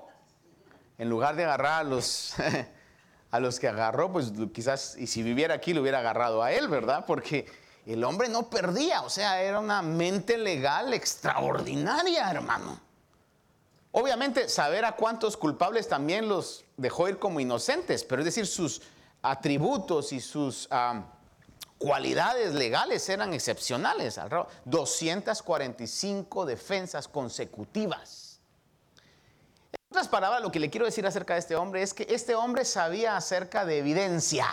[0.98, 2.34] en lugar de agarrar a los
[3.30, 6.68] a los que agarró, pues quizás, y si viviera aquí, lo hubiera agarrado a él,
[6.68, 7.06] ¿verdad?
[7.06, 7.46] Porque
[7.86, 12.78] el hombre no perdía, o sea, era una mente legal extraordinaria, hermano.
[13.90, 18.82] Obviamente, saber a cuántos culpables también los dejó ir como inocentes, pero es decir, sus
[19.20, 20.68] atributos y sus
[21.76, 24.18] cualidades legales eran excepcionales.
[24.64, 28.40] 245 defensas consecutivas.
[29.72, 32.34] En otras palabras, lo que le quiero decir acerca de este hombre es que este
[32.34, 34.46] hombre sabía acerca de evidencia.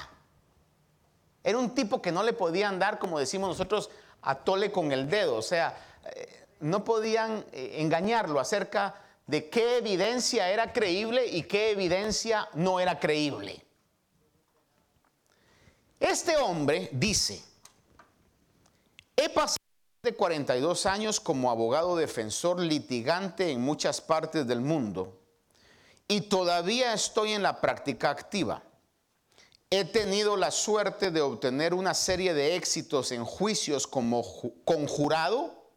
[1.44, 3.90] Era un tipo que no le podían dar, como decimos nosotros,
[4.22, 5.36] a tole con el dedo.
[5.36, 5.78] O sea,
[6.16, 8.96] eh, no podían eh, engañarlo acerca
[9.28, 13.64] de qué evidencia era creíble y qué evidencia no era creíble.
[16.00, 17.44] Este hombre dice,
[19.16, 19.58] he pasado
[20.02, 25.20] de 42 años como abogado defensor litigante en muchas partes del mundo
[26.08, 28.64] y todavía estoy en la práctica activa.
[29.72, 34.24] He tenido la suerte de obtener una serie de éxitos en juicios como
[34.66, 35.70] conjurado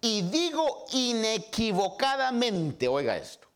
[0.00, 3.46] y digo inequivocadamente, oiga esto,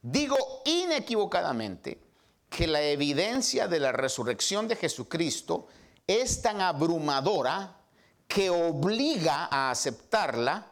[0.00, 2.00] digo inequivocadamente
[2.48, 5.68] que la evidencia de la resurrección de Jesucristo
[6.06, 7.76] es tan abrumadora
[8.26, 10.66] que obliga a aceptarla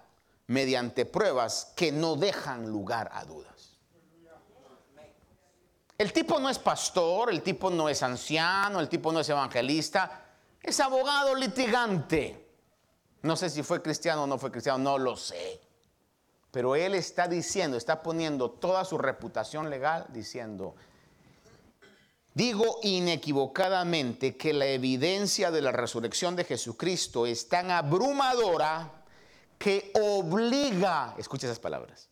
[0.47, 3.58] mediante pruebas que no dejan lugar a dudas.
[5.99, 10.23] El tipo no es pastor, el tipo no es anciano, el tipo no es evangelista,
[10.63, 12.47] es abogado litigante.
[13.23, 15.61] No sé si fue cristiano o no fue cristiano, no lo sé.
[16.53, 20.77] Pero él está diciendo, está poniendo toda su reputación legal diciendo,
[22.33, 29.05] digo inequivocadamente que la evidencia de la resurrección de Jesucristo es tan abrumadora
[29.59, 32.09] que obliga, escucha esas palabras,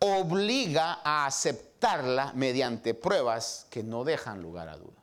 [0.00, 4.96] obliga a aceptarla mediante pruebas que no dejan lugar a dudas.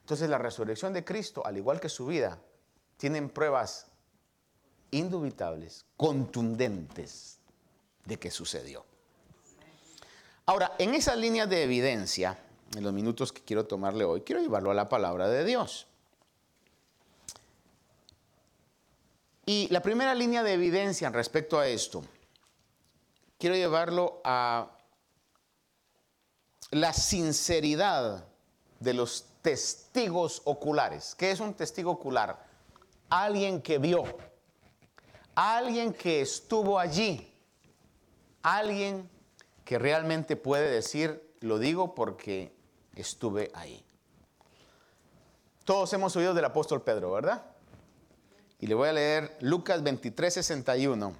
[0.00, 2.38] Entonces la resurrección de Cristo, al igual que su vida,
[2.96, 3.86] tienen pruebas
[4.90, 7.38] indubitables, contundentes
[8.04, 8.84] de que sucedió.
[10.46, 12.36] Ahora, en esa línea de evidencia,
[12.74, 15.86] en los minutos que quiero tomarle hoy, quiero llevarlo a la palabra de Dios.
[19.50, 22.04] Y la primera línea de evidencia respecto a esto,
[23.36, 24.70] quiero llevarlo a
[26.70, 28.28] la sinceridad
[28.78, 31.16] de los testigos oculares.
[31.16, 32.46] ¿Qué es un testigo ocular?
[33.08, 34.04] Alguien que vio,
[35.34, 37.34] alguien que estuvo allí,
[38.44, 39.10] alguien
[39.64, 42.54] que realmente puede decir, lo digo porque
[42.94, 43.84] estuve ahí.
[45.64, 47.49] Todos hemos oído del apóstol Pedro, ¿verdad?
[48.60, 51.14] Y le voy a leer Lucas 23, 61.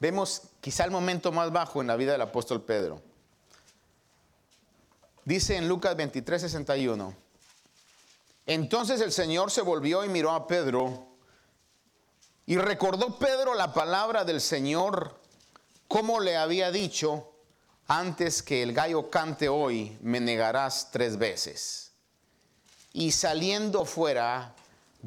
[0.00, 3.02] Vemos quizá el momento más bajo en la vida del apóstol Pedro.
[5.24, 7.14] Dice en Lucas 23, 61.
[8.46, 11.08] Entonces el Señor se volvió y miró a Pedro
[12.46, 15.18] y recordó Pedro la palabra del Señor,
[15.88, 17.32] como le había dicho,
[17.86, 21.92] antes que el gallo cante hoy, me negarás tres veces.
[22.92, 24.54] Y saliendo fuera,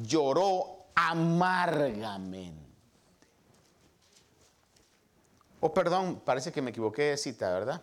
[0.02, 2.68] lloró amargamente.
[5.60, 7.82] Oh, perdón, parece que me equivoqué de cita, ¿verdad?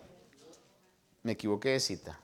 [1.24, 2.20] Me equivoqué de cita.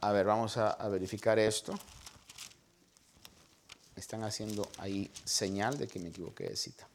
[0.00, 1.74] A ver, vamos a, verificar esto.
[3.94, 6.88] Están haciendo ahí señal de que me equivoqué de cita.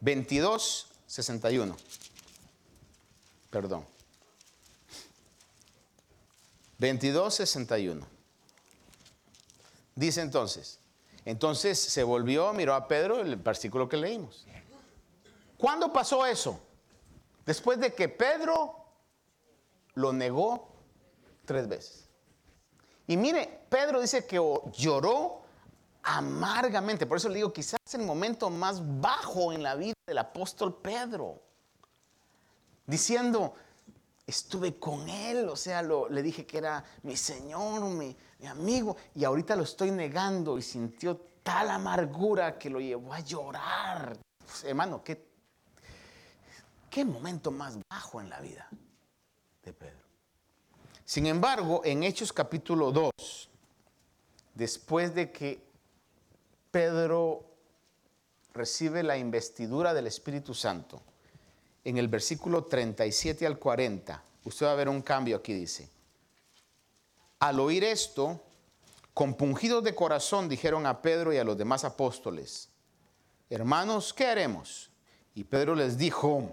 [0.00, 1.76] 22, 61.
[3.50, 3.99] Perdón.
[6.80, 8.06] 22, 61.
[9.94, 10.80] Dice entonces,
[11.26, 14.46] entonces se volvió, miró a Pedro, el versículo que leímos.
[15.58, 16.58] ¿Cuándo pasó eso?
[17.44, 18.86] Después de que Pedro
[19.94, 20.72] lo negó
[21.44, 22.08] tres veces.
[23.06, 24.40] Y mire, Pedro dice que
[24.72, 25.42] lloró
[26.02, 27.04] amargamente.
[27.04, 31.42] Por eso le digo, quizás el momento más bajo en la vida del apóstol Pedro.
[32.86, 33.54] Diciendo,
[34.30, 39.24] estuve con él, o sea, le dije que era mi Señor, mi, mi amigo, y
[39.24, 44.18] ahorita lo estoy negando y sintió tal amargura que lo llevó a llorar.
[44.38, 45.30] Pues, hermano, ¿qué,
[46.90, 48.68] qué momento más bajo en la vida
[49.62, 50.00] de Pedro.
[51.04, 53.50] Sin embargo, en Hechos capítulo 2,
[54.54, 55.62] después de que
[56.70, 57.44] Pedro
[58.52, 61.02] recibe la investidura del Espíritu Santo,
[61.84, 65.88] en el versículo 37 al 40, usted va a ver un cambio aquí, dice.
[67.38, 68.42] Al oír esto,
[69.14, 72.68] compungidos de corazón, dijeron a Pedro y a los demás apóstoles,
[73.48, 74.90] hermanos, ¿qué haremos?
[75.34, 76.50] Y Pedro les dijo,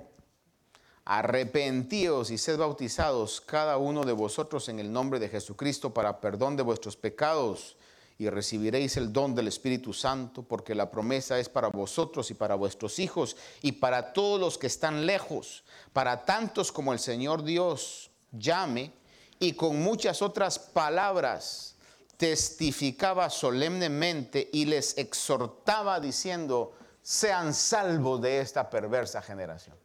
[1.03, 6.55] arrepentíos y sed bautizados cada uno de vosotros en el nombre de Jesucristo para perdón
[6.55, 7.77] de vuestros pecados
[8.17, 12.55] y recibiréis el don del Espíritu Santo, porque la promesa es para vosotros y para
[12.55, 15.63] vuestros hijos y para todos los que están lejos,
[15.93, 18.91] para tantos como el Señor Dios llame,
[19.39, 21.75] y con muchas otras palabras
[22.17, 29.75] testificaba solemnemente y les exhortaba diciendo, sean salvos de esta perversa generación.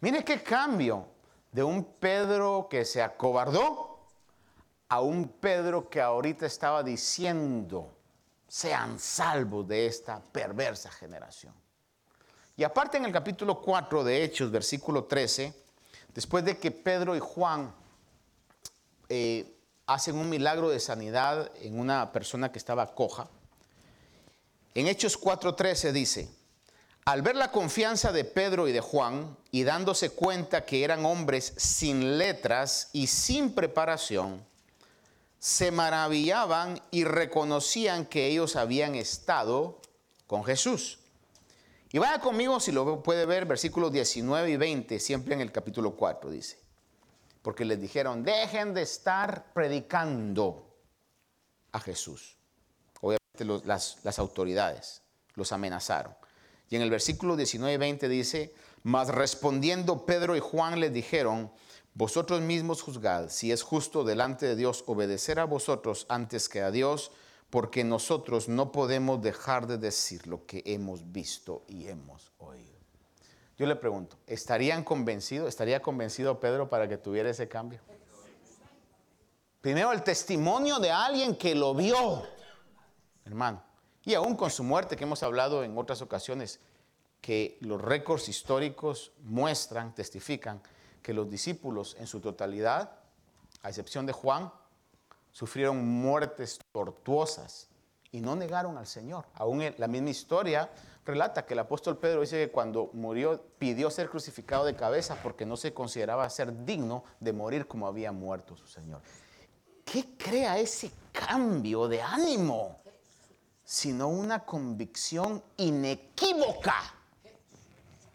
[0.00, 1.06] Mire qué cambio
[1.52, 3.97] de un Pedro que se acobardó
[4.88, 7.94] a un Pedro que ahorita estaba diciendo,
[8.46, 11.52] sean salvos de esta perversa generación.
[12.56, 15.54] Y aparte en el capítulo 4 de Hechos, versículo 13,
[16.14, 17.72] después de que Pedro y Juan
[19.08, 19.54] eh,
[19.86, 23.28] hacen un milagro de sanidad en una persona que estaba coja,
[24.74, 26.28] en Hechos 4:13 dice,
[27.04, 31.54] al ver la confianza de Pedro y de Juan y dándose cuenta que eran hombres
[31.56, 34.44] sin letras y sin preparación,
[35.38, 39.80] se maravillaban y reconocían que ellos habían estado
[40.26, 40.98] con Jesús.
[41.90, 45.96] Y vaya conmigo si lo puede ver, versículos 19 y 20, siempre en el capítulo
[45.96, 46.58] 4 dice.
[47.40, 50.76] Porque les dijeron, dejen de estar predicando
[51.72, 52.36] a Jesús.
[53.00, 55.02] Obviamente las, las autoridades
[55.34, 56.14] los amenazaron.
[56.68, 61.50] Y en el versículo 19 y 20 dice, mas respondiendo Pedro y Juan les dijeron,
[61.98, 66.70] vosotros mismos juzgad si es justo delante de Dios obedecer a vosotros antes que a
[66.70, 67.10] Dios,
[67.50, 72.78] porque nosotros no podemos dejar de decir lo que hemos visto y hemos oído.
[73.56, 75.48] Yo le pregunto, ¿estarían convencidos?
[75.48, 77.80] ¿Estaría convencido Pedro para que tuviera ese cambio?
[79.60, 82.22] Primero el testimonio de alguien que lo vio,
[83.24, 83.60] hermano.
[84.04, 86.60] Y aún con su muerte, que hemos hablado en otras ocasiones,
[87.20, 90.62] que los récords históricos muestran, testifican,
[91.02, 92.92] que los discípulos en su totalidad,
[93.62, 94.52] a excepción de Juan,
[95.30, 97.68] sufrieron muertes tortuosas
[98.10, 99.26] y no negaron al Señor.
[99.34, 100.70] Aún la misma historia
[101.04, 105.46] relata que el apóstol Pedro dice que cuando murió pidió ser crucificado de cabeza porque
[105.46, 109.00] no se consideraba ser digno de morir como había muerto su Señor.
[109.84, 112.80] ¿Qué crea ese cambio de ánimo?
[113.64, 116.94] Sino una convicción inequívoca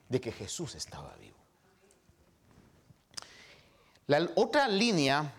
[0.09, 1.32] de que Jesús estaba vivo.
[4.07, 5.33] La otra línea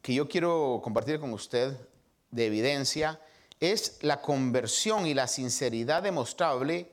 [0.00, 1.76] que yo quiero compartir con usted
[2.30, 3.20] de evidencia
[3.60, 6.90] es la conversión y la sinceridad demostrable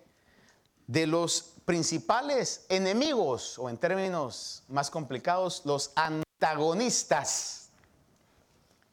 [0.88, 7.70] de los principales enemigos, o en términos más complicados, los antagonistas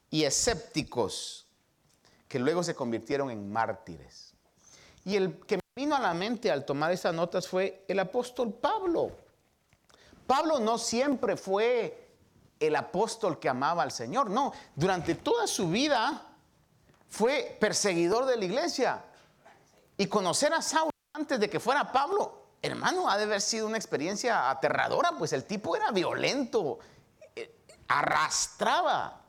[0.08, 1.46] y escépticos
[2.28, 4.32] que luego se convirtieron en mártires.
[5.04, 8.52] Y el que me vino a la mente al tomar esas notas fue el apóstol
[8.52, 9.25] Pablo.
[10.26, 12.06] Pablo no siempre fue
[12.58, 16.22] el apóstol que amaba al Señor, no, durante toda su vida
[17.08, 19.04] fue perseguidor de la iglesia.
[19.96, 23.76] Y conocer a Saulo antes de que fuera Pablo, hermano, ha de haber sido una
[23.76, 26.78] experiencia aterradora, pues el tipo era violento,
[27.34, 27.54] eh,
[27.88, 29.22] arrastraba.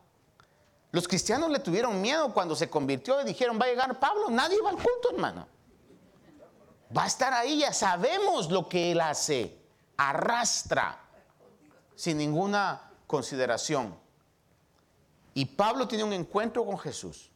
[0.92, 4.62] Los cristianos le tuvieron miedo cuando se convirtió y dijeron, va a llegar Pablo, nadie
[4.62, 5.48] va al culto, hermano.
[6.96, 9.57] Va a estar ahí, ya sabemos lo que él hace
[9.98, 11.00] arrastra
[11.96, 13.96] sin ninguna consideración.
[15.34, 17.30] Y Pablo tiene un encuentro con Jesús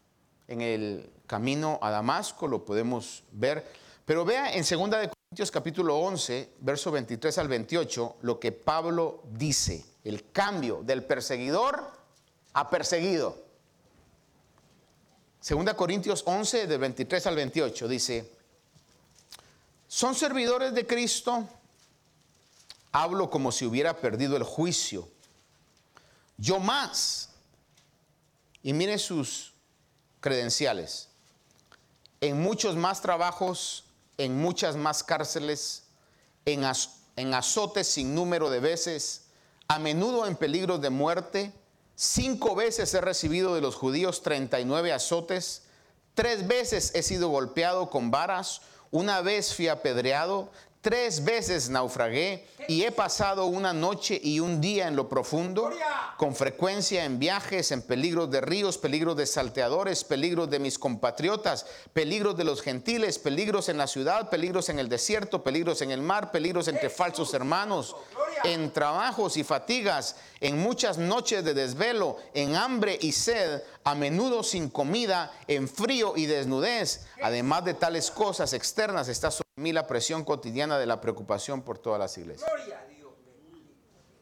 [0.47, 3.65] en el camino a Damasco, lo podemos ver.
[4.05, 9.23] Pero vea en 2 de Corintios capítulo 11, verso 23 al 28, lo que Pablo
[9.31, 11.91] dice, el cambio del perseguidor
[12.53, 13.37] a perseguido.
[15.47, 18.31] 2 Corintios 11, de 23 al 28, dice,
[19.87, 21.47] son servidores de Cristo
[22.91, 25.07] Hablo como si hubiera perdido el juicio.
[26.37, 27.29] Yo más.
[28.63, 29.53] Y mire sus
[30.19, 31.09] credenciales.
[32.19, 33.85] En muchos más trabajos,
[34.17, 35.83] en muchas más cárceles,
[36.45, 36.63] en,
[37.15, 39.23] en azotes sin número de veces,
[39.67, 41.53] a menudo en peligro de muerte.
[41.95, 45.63] Cinco veces he recibido de los judíos 39 azotes.
[46.13, 48.61] Tres veces he sido golpeado con varas.
[48.91, 50.51] Una vez fui apedreado.
[50.81, 55.69] Tres veces naufragué y he pasado una noche y un día en lo profundo,
[56.17, 61.67] con frecuencia en viajes, en peligros de ríos, peligros de salteadores, peligros de mis compatriotas,
[61.93, 66.01] peligros de los gentiles, peligros en la ciudad, peligros en el desierto, peligros en el
[66.01, 67.95] mar, peligros entre falsos hermanos,
[68.43, 74.41] en trabajos y fatigas, en muchas noches de desvelo, en hambre y sed, a menudo
[74.41, 77.05] sin comida, en frío y desnudez.
[77.21, 81.77] Además de tales cosas externas, está sobre mí la presión cotidiana de la preocupación por
[81.77, 82.49] todas las iglesias.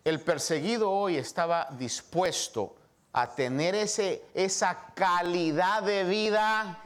[0.03, 2.75] El perseguido hoy estaba dispuesto
[3.13, 6.83] a tener ese, esa calidad de vida,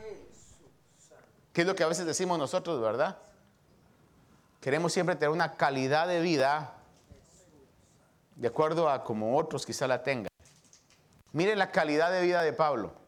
[1.51, 3.17] que es lo que a veces decimos nosotros, ¿verdad?
[4.61, 6.75] Queremos siempre tener una calidad de vida
[8.35, 10.29] de acuerdo a como otros quizá la tengan.
[11.31, 13.02] Miren la calidad de vida de Pablo.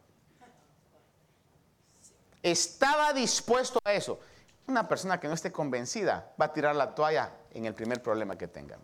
[2.46, 4.20] Estaba dispuesto a eso.
[4.68, 8.38] Una persona que no esté convencida va a tirar la toalla en el primer problema
[8.38, 8.78] que tenga.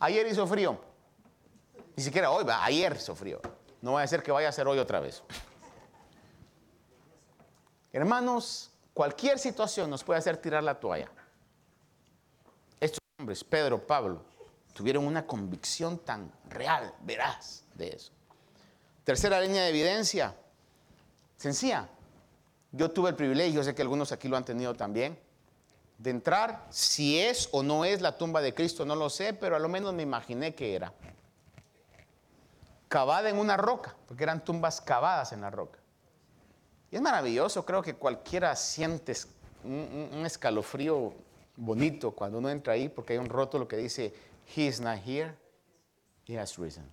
[0.00, 0.80] Ayer hizo frío.
[1.96, 3.42] Ni siquiera hoy, va, ayer hizo frío.
[3.82, 5.22] No va a ser que vaya a ser hoy otra vez.
[7.92, 11.10] Hermanos, cualquier situación nos puede hacer tirar la toalla.
[12.80, 14.24] Estos hombres, Pedro, Pablo,
[14.72, 18.12] tuvieron una convicción tan real, veraz de eso.
[19.04, 20.34] Tercera línea de evidencia,
[21.36, 21.88] sencilla.
[22.72, 25.18] Yo tuve el privilegio, sé que algunos aquí lo han tenido también,
[25.98, 29.56] de entrar, si es o no es la tumba de Cristo, no lo sé, pero
[29.56, 30.92] a lo menos me imaginé que era.
[32.88, 35.78] Cavada en una roca, porque eran tumbas cavadas en la roca.
[36.90, 39.14] Y es maravilloso, creo que cualquiera siente
[39.64, 41.14] un, escalofrío
[41.56, 44.14] bonito cuando uno entra ahí, porque hay un rótulo que dice,
[44.54, 45.34] He is not here,
[46.26, 46.84] He has risen.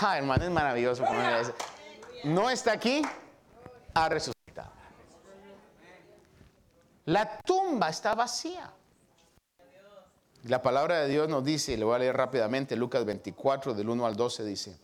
[0.00, 1.04] Ah, hermano, es maravilloso.
[2.24, 3.02] No está aquí,
[3.94, 4.72] ha resucitado.
[7.06, 8.72] La tumba está vacía.
[10.44, 14.06] La palabra de Dios nos dice, le voy a leer rápidamente, Lucas 24, del 1
[14.06, 14.78] al 12 dice,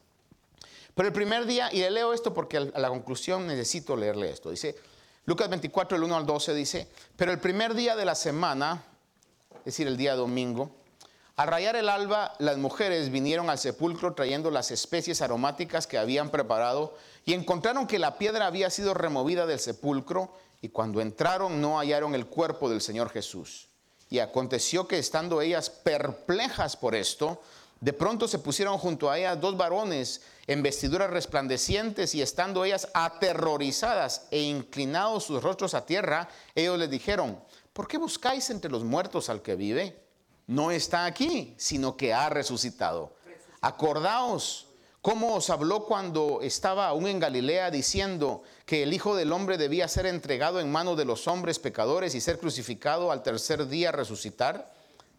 [0.94, 4.50] pero el primer día, y le leo esto porque a la conclusión necesito leerle esto,
[4.50, 4.76] dice,
[5.24, 8.82] Lucas 24, del 1 al 12 dice, pero el primer día de la semana,
[9.58, 10.74] es decir, el día domingo,
[11.34, 16.30] al rayar el alba, las mujeres vinieron al sepulcro trayendo las especies aromáticas que habían
[16.30, 20.30] preparado y encontraron que la piedra había sido removida del sepulcro
[20.60, 23.68] y cuando entraron no hallaron el cuerpo del Señor Jesús.
[24.10, 27.40] Y aconteció que estando ellas perplejas por esto,
[27.80, 32.88] de pronto se pusieron junto a ellas dos varones en vestiduras resplandecientes y estando ellas
[32.92, 38.84] aterrorizadas e inclinados sus rostros a tierra, ellos les dijeron, ¿por qué buscáis entre los
[38.84, 40.01] muertos al que vive?
[40.46, 43.14] No está aquí, sino que ha resucitado.
[43.60, 44.66] Acordaos
[45.00, 49.88] cómo os habló cuando estaba aún en Galilea diciendo que el Hijo del Hombre debía
[49.88, 54.72] ser entregado en manos de los hombres pecadores y ser crucificado al tercer día resucitar.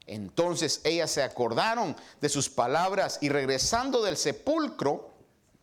[0.05, 5.09] Entonces ellas se acordaron de sus palabras y regresando del sepulcro,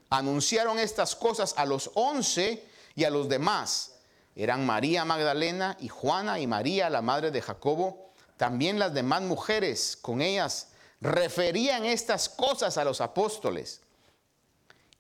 [0.09, 3.97] anunciaron estas cosas a los once y a los demás.
[4.35, 8.10] Eran María Magdalena y Juana y María, la madre de Jacobo
[8.41, 10.69] también las demás mujeres con ellas
[10.99, 13.83] referían estas cosas a los apóstoles.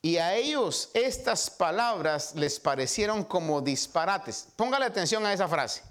[0.03, 4.49] Y a ellos estas palabras les parecieron como disparates.
[4.57, 5.82] Póngale atención a esa frase.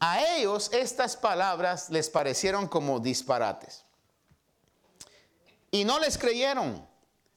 [0.00, 3.82] A ellos estas palabras les parecieron como disparates.
[5.70, 6.86] Y no les creyeron.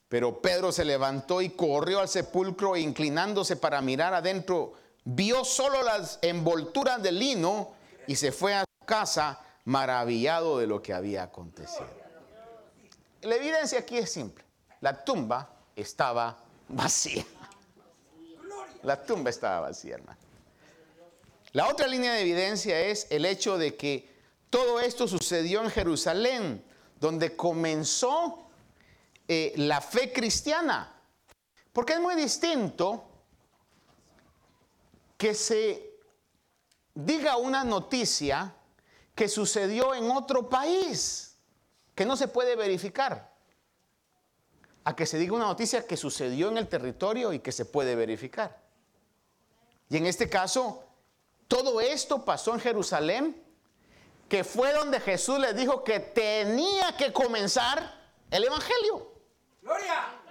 [0.09, 4.73] Pero Pedro se levantó y corrió al sepulcro e inclinándose para mirar adentro,
[5.05, 7.73] vio solo las envolturas de lino
[8.07, 11.87] y se fue a su casa maravillado de lo que había acontecido.
[13.21, 14.43] La evidencia aquí es simple.
[14.81, 16.37] La tumba estaba
[16.69, 17.25] vacía.
[18.83, 20.19] La tumba estaba vacía, hermano.
[21.53, 24.13] La otra línea de evidencia es el hecho de que
[24.49, 26.63] todo esto sucedió en Jerusalén,
[26.99, 28.47] donde comenzó
[29.27, 30.93] eh, la fe cristiana.
[31.73, 33.03] Porque es muy distinto
[35.17, 35.94] que se
[36.95, 38.55] diga una noticia
[39.13, 41.37] que sucedió en otro país,
[41.93, 43.33] que no se puede verificar,
[44.83, 47.95] a que se diga una noticia que sucedió en el territorio y que se puede
[47.95, 48.63] verificar.
[49.89, 50.83] Y en este caso,
[51.47, 53.43] todo esto pasó en Jerusalén,
[54.27, 57.93] que fue donde Jesús le dijo que tenía que comenzar
[58.31, 59.11] el Evangelio.
[59.61, 60.21] Gloria.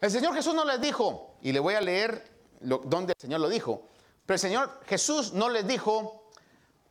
[0.00, 2.30] El Señor Jesús no les dijo, y le voy a leer
[2.60, 3.88] donde el Señor lo dijo,
[4.26, 6.30] pero el Señor Jesús no les dijo,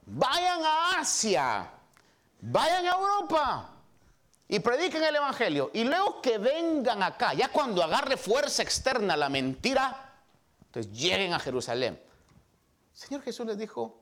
[0.06, 1.70] vayan a Asia,
[2.40, 3.70] vayan a Europa
[4.48, 5.70] y prediquen el Evangelio.
[5.74, 10.14] Y luego que vengan acá, ya cuando agarre fuerza externa la mentira,
[10.66, 12.00] entonces lleguen a Jerusalén.
[12.94, 14.02] El Señor Jesús les dijo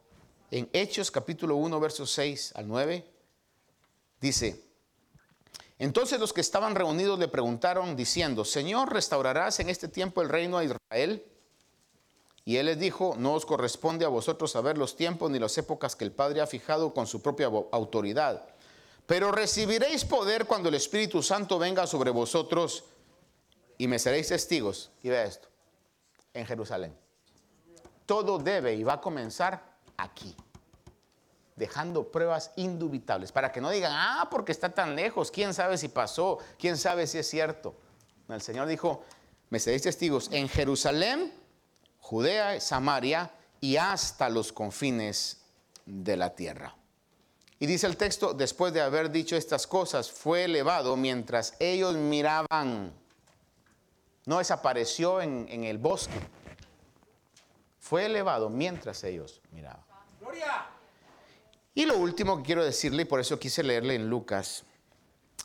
[0.52, 3.12] en Hechos capítulo 1, versos 6 al 9,
[4.22, 4.64] dice,
[5.80, 10.60] entonces los que estaban reunidos le preguntaron diciendo, Señor, ¿restaurarás en este tiempo el reino
[10.60, 11.26] a Israel?
[12.46, 15.96] Y él les dijo, no os corresponde a vosotros saber los tiempos ni las épocas
[15.96, 18.46] que el Padre ha fijado con su propia autoridad.
[19.06, 22.84] Pero recibiréis poder cuando el Espíritu Santo venga sobre vosotros
[23.78, 24.92] y me seréis testigos.
[25.02, 25.48] Y vea esto,
[26.34, 26.94] en Jerusalén.
[28.06, 29.64] Todo debe y va a comenzar
[29.98, 30.36] aquí.
[31.56, 35.88] dejando pruebas indubitables, para que no digan, ah, porque está tan lejos, quién sabe si
[35.88, 37.76] pasó, quién sabe si es cierto.
[38.28, 39.04] El Señor dijo,
[39.50, 41.32] me seréis testigos en Jerusalén,
[42.04, 43.32] Judea, Samaria
[43.62, 45.42] y hasta los confines
[45.86, 46.76] de la tierra.
[47.60, 52.92] Y dice el texto, después de haber dicho estas cosas, fue elevado mientras ellos miraban.
[54.26, 56.20] No desapareció en, en el bosque.
[57.80, 59.86] Fue elevado mientras ellos miraban.
[60.20, 60.68] Gloria.
[61.74, 64.66] Y lo último que quiero decirle, y por eso quise leerle en Lucas,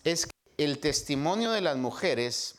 [0.03, 2.58] es que el testimonio de las mujeres,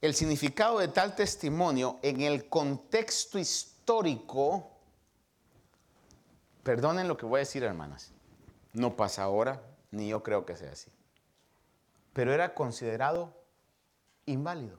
[0.00, 4.70] el significado de tal testimonio en el contexto histórico,
[6.62, 8.12] perdonen lo que voy a decir hermanas,
[8.72, 10.90] no pasa ahora, ni yo creo que sea así,
[12.12, 13.32] pero era considerado
[14.26, 14.78] inválido.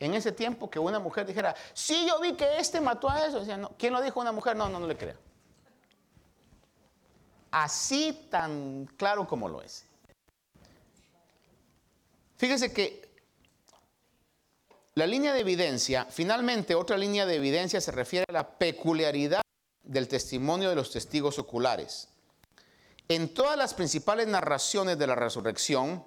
[0.00, 3.38] En ese tiempo que una mujer dijera, sí, yo vi que este mató a eso.
[3.38, 3.70] Decía, no.
[3.78, 4.56] ¿Quién lo dijo una mujer?
[4.56, 5.14] No, no, no le crea.
[7.52, 9.86] Así tan claro como lo es.
[12.36, 13.11] Fíjese que
[14.94, 19.40] la línea de evidencia, finalmente otra línea de evidencia se refiere a la peculiaridad
[19.82, 22.08] del testimonio de los testigos oculares.
[23.08, 26.04] En todas las principales narraciones de la resurrección,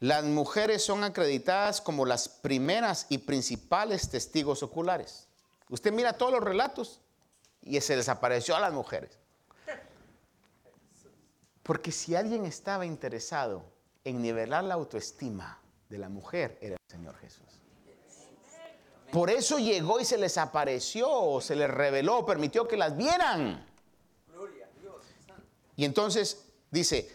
[0.00, 5.28] las mujeres son acreditadas como las primeras y principales testigos oculares.
[5.68, 7.00] Usted mira todos los relatos
[7.62, 9.18] y se desapareció a las mujeres.
[11.62, 13.64] Porque si alguien estaba interesado
[14.02, 17.57] en nivelar la autoestima de la mujer, era el Señor Jesús.
[19.12, 23.66] Por eso llegó y se les apareció, se les reveló, permitió que las vieran.
[25.76, 27.10] Y entonces dice,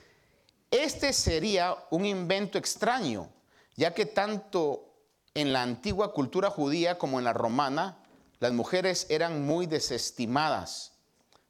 [0.71, 3.29] este sería un invento extraño,
[3.75, 4.93] ya que tanto
[5.35, 7.99] en la antigua cultura judía como en la romana,
[8.39, 10.93] las mujeres eran muy desestimadas.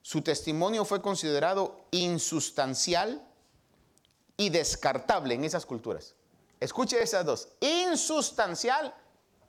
[0.02, 3.26] Su testimonio fue considerado insustancial
[4.36, 6.16] y descartable en esas culturas.
[6.60, 8.94] Escuche esas dos, insustancial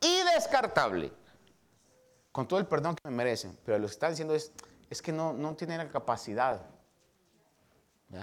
[0.01, 1.12] y descartable.
[2.32, 4.53] Con todo el perdón que me merecen, pero lo que está diciendo es,
[4.90, 6.61] es que no, no tienen la capacidad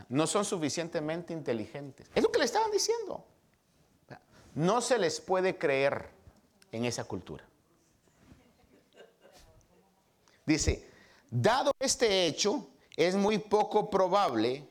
[0.09, 2.09] no son suficientemente inteligentes.
[2.13, 3.25] Es lo que le estaban diciendo.
[4.53, 6.09] No se les puede creer
[6.71, 7.45] en esa cultura.
[10.45, 10.89] Dice,
[11.29, 14.67] dado este hecho, es muy poco probable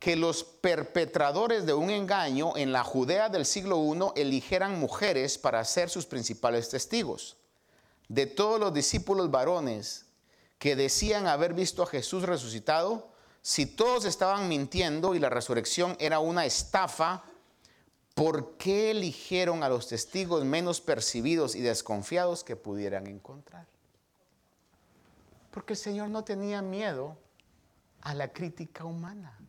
[0.00, 5.62] que los perpetradores de un engaño en la Judea del siglo I eligieran mujeres para
[5.64, 7.36] ser sus principales testigos.
[8.08, 10.06] De todos los discípulos varones
[10.58, 13.10] que decían haber visto a Jesús resucitado,
[13.42, 17.22] si todos estaban mintiendo y la resurrección era una estafa,
[18.14, 23.66] ¿por qué eligieron a los testigos menos percibidos y desconfiados que pudieran encontrar?
[25.50, 27.18] Porque el Señor no tenía miedo
[28.00, 29.39] a la crítica humana.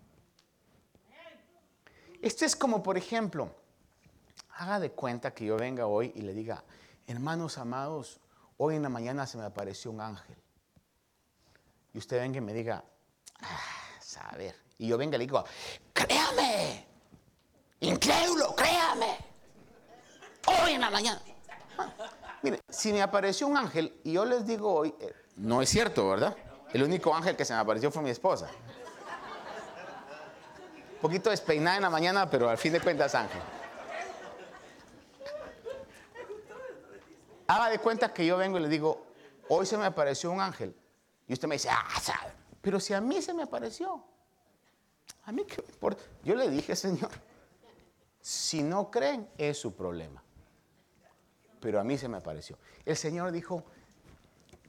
[2.21, 3.55] Esto es como, por ejemplo,
[4.55, 6.63] haga de cuenta que yo venga hoy y le diga,
[7.07, 8.19] hermanos amados,
[8.57, 10.37] hoy en la mañana se me apareció un ángel.
[11.93, 12.83] Y usted venga y me diga,
[13.41, 14.55] ah, a ver.
[14.77, 15.43] Y yo venga y le digo,
[15.93, 16.85] créame,
[17.79, 19.17] incrédulo, créame.
[20.45, 21.21] Hoy en la mañana.
[22.43, 26.09] Mire, si me apareció un ángel y yo les digo hoy, eh, no es cierto,
[26.09, 26.35] ¿verdad?
[26.73, 28.49] El único ángel que se me apareció fue mi esposa.
[31.01, 33.41] Poquito despeinada en la mañana, pero al fin de cuentas ángel.
[37.47, 39.07] Haga de cuenta que yo vengo y le digo,
[39.49, 40.75] hoy se me apareció un ángel.
[41.27, 42.31] Y usted me dice, ah, sabe.
[42.61, 44.03] Pero si a mí se me apareció,
[45.25, 46.03] a mí qué me importa.
[46.23, 47.09] Yo le dije, Señor,
[48.21, 50.23] si no creen, es su problema.
[51.59, 52.57] Pero a mí se me apareció.
[52.85, 53.65] El Señor dijo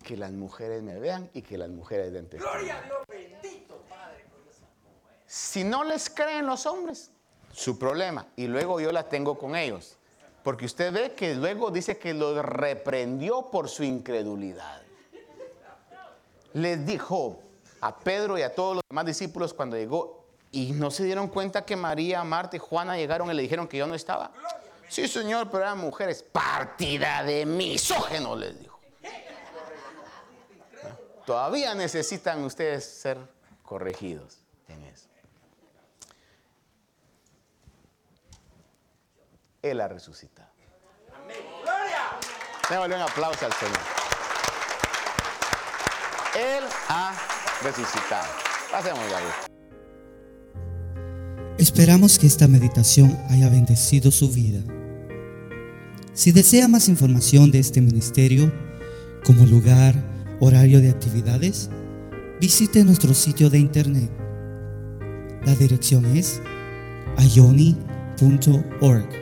[0.02, 2.58] que las mujeres me vean y que las mujeres den testimonio.
[2.58, 3.01] Gloria a Dios.
[5.32, 7.10] Si no les creen los hombres,
[7.54, 8.26] su problema.
[8.36, 9.96] Y luego yo la tengo con ellos.
[10.42, 14.82] Porque usted ve que luego dice que los reprendió por su incredulidad.
[16.52, 17.40] Les dijo,
[17.80, 21.64] a Pedro y a todos los demás discípulos cuando llegó y no se dieron cuenta
[21.64, 24.32] que María, Marta y Juana llegaron y le dijeron que yo no estaba.
[24.90, 26.22] Sí, señor, pero eran mujeres.
[26.22, 28.78] Partida de misógenos, les dijo.
[31.24, 33.16] Todavía necesitan ustedes ser
[33.62, 34.36] corregidos
[34.68, 35.11] en eso.
[39.62, 40.50] Él ha resucitado.
[42.68, 43.78] Démosle un aplauso al Señor.
[46.36, 47.14] Él ha
[47.62, 48.26] resucitado.
[48.72, 49.04] Pasemos
[51.58, 54.60] Esperamos que esta meditación haya bendecido su vida.
[56.12, 58.52] Si desea más información de este ministerio,
[59.24, 59.94] como lugar,
[60.40, 61.70] horario de actividades,
[62.40, 64.10] visite nuestro sitio de internet.
[65.44, 66.42] La dirección es
[67.16, 69.21] ayoni.org.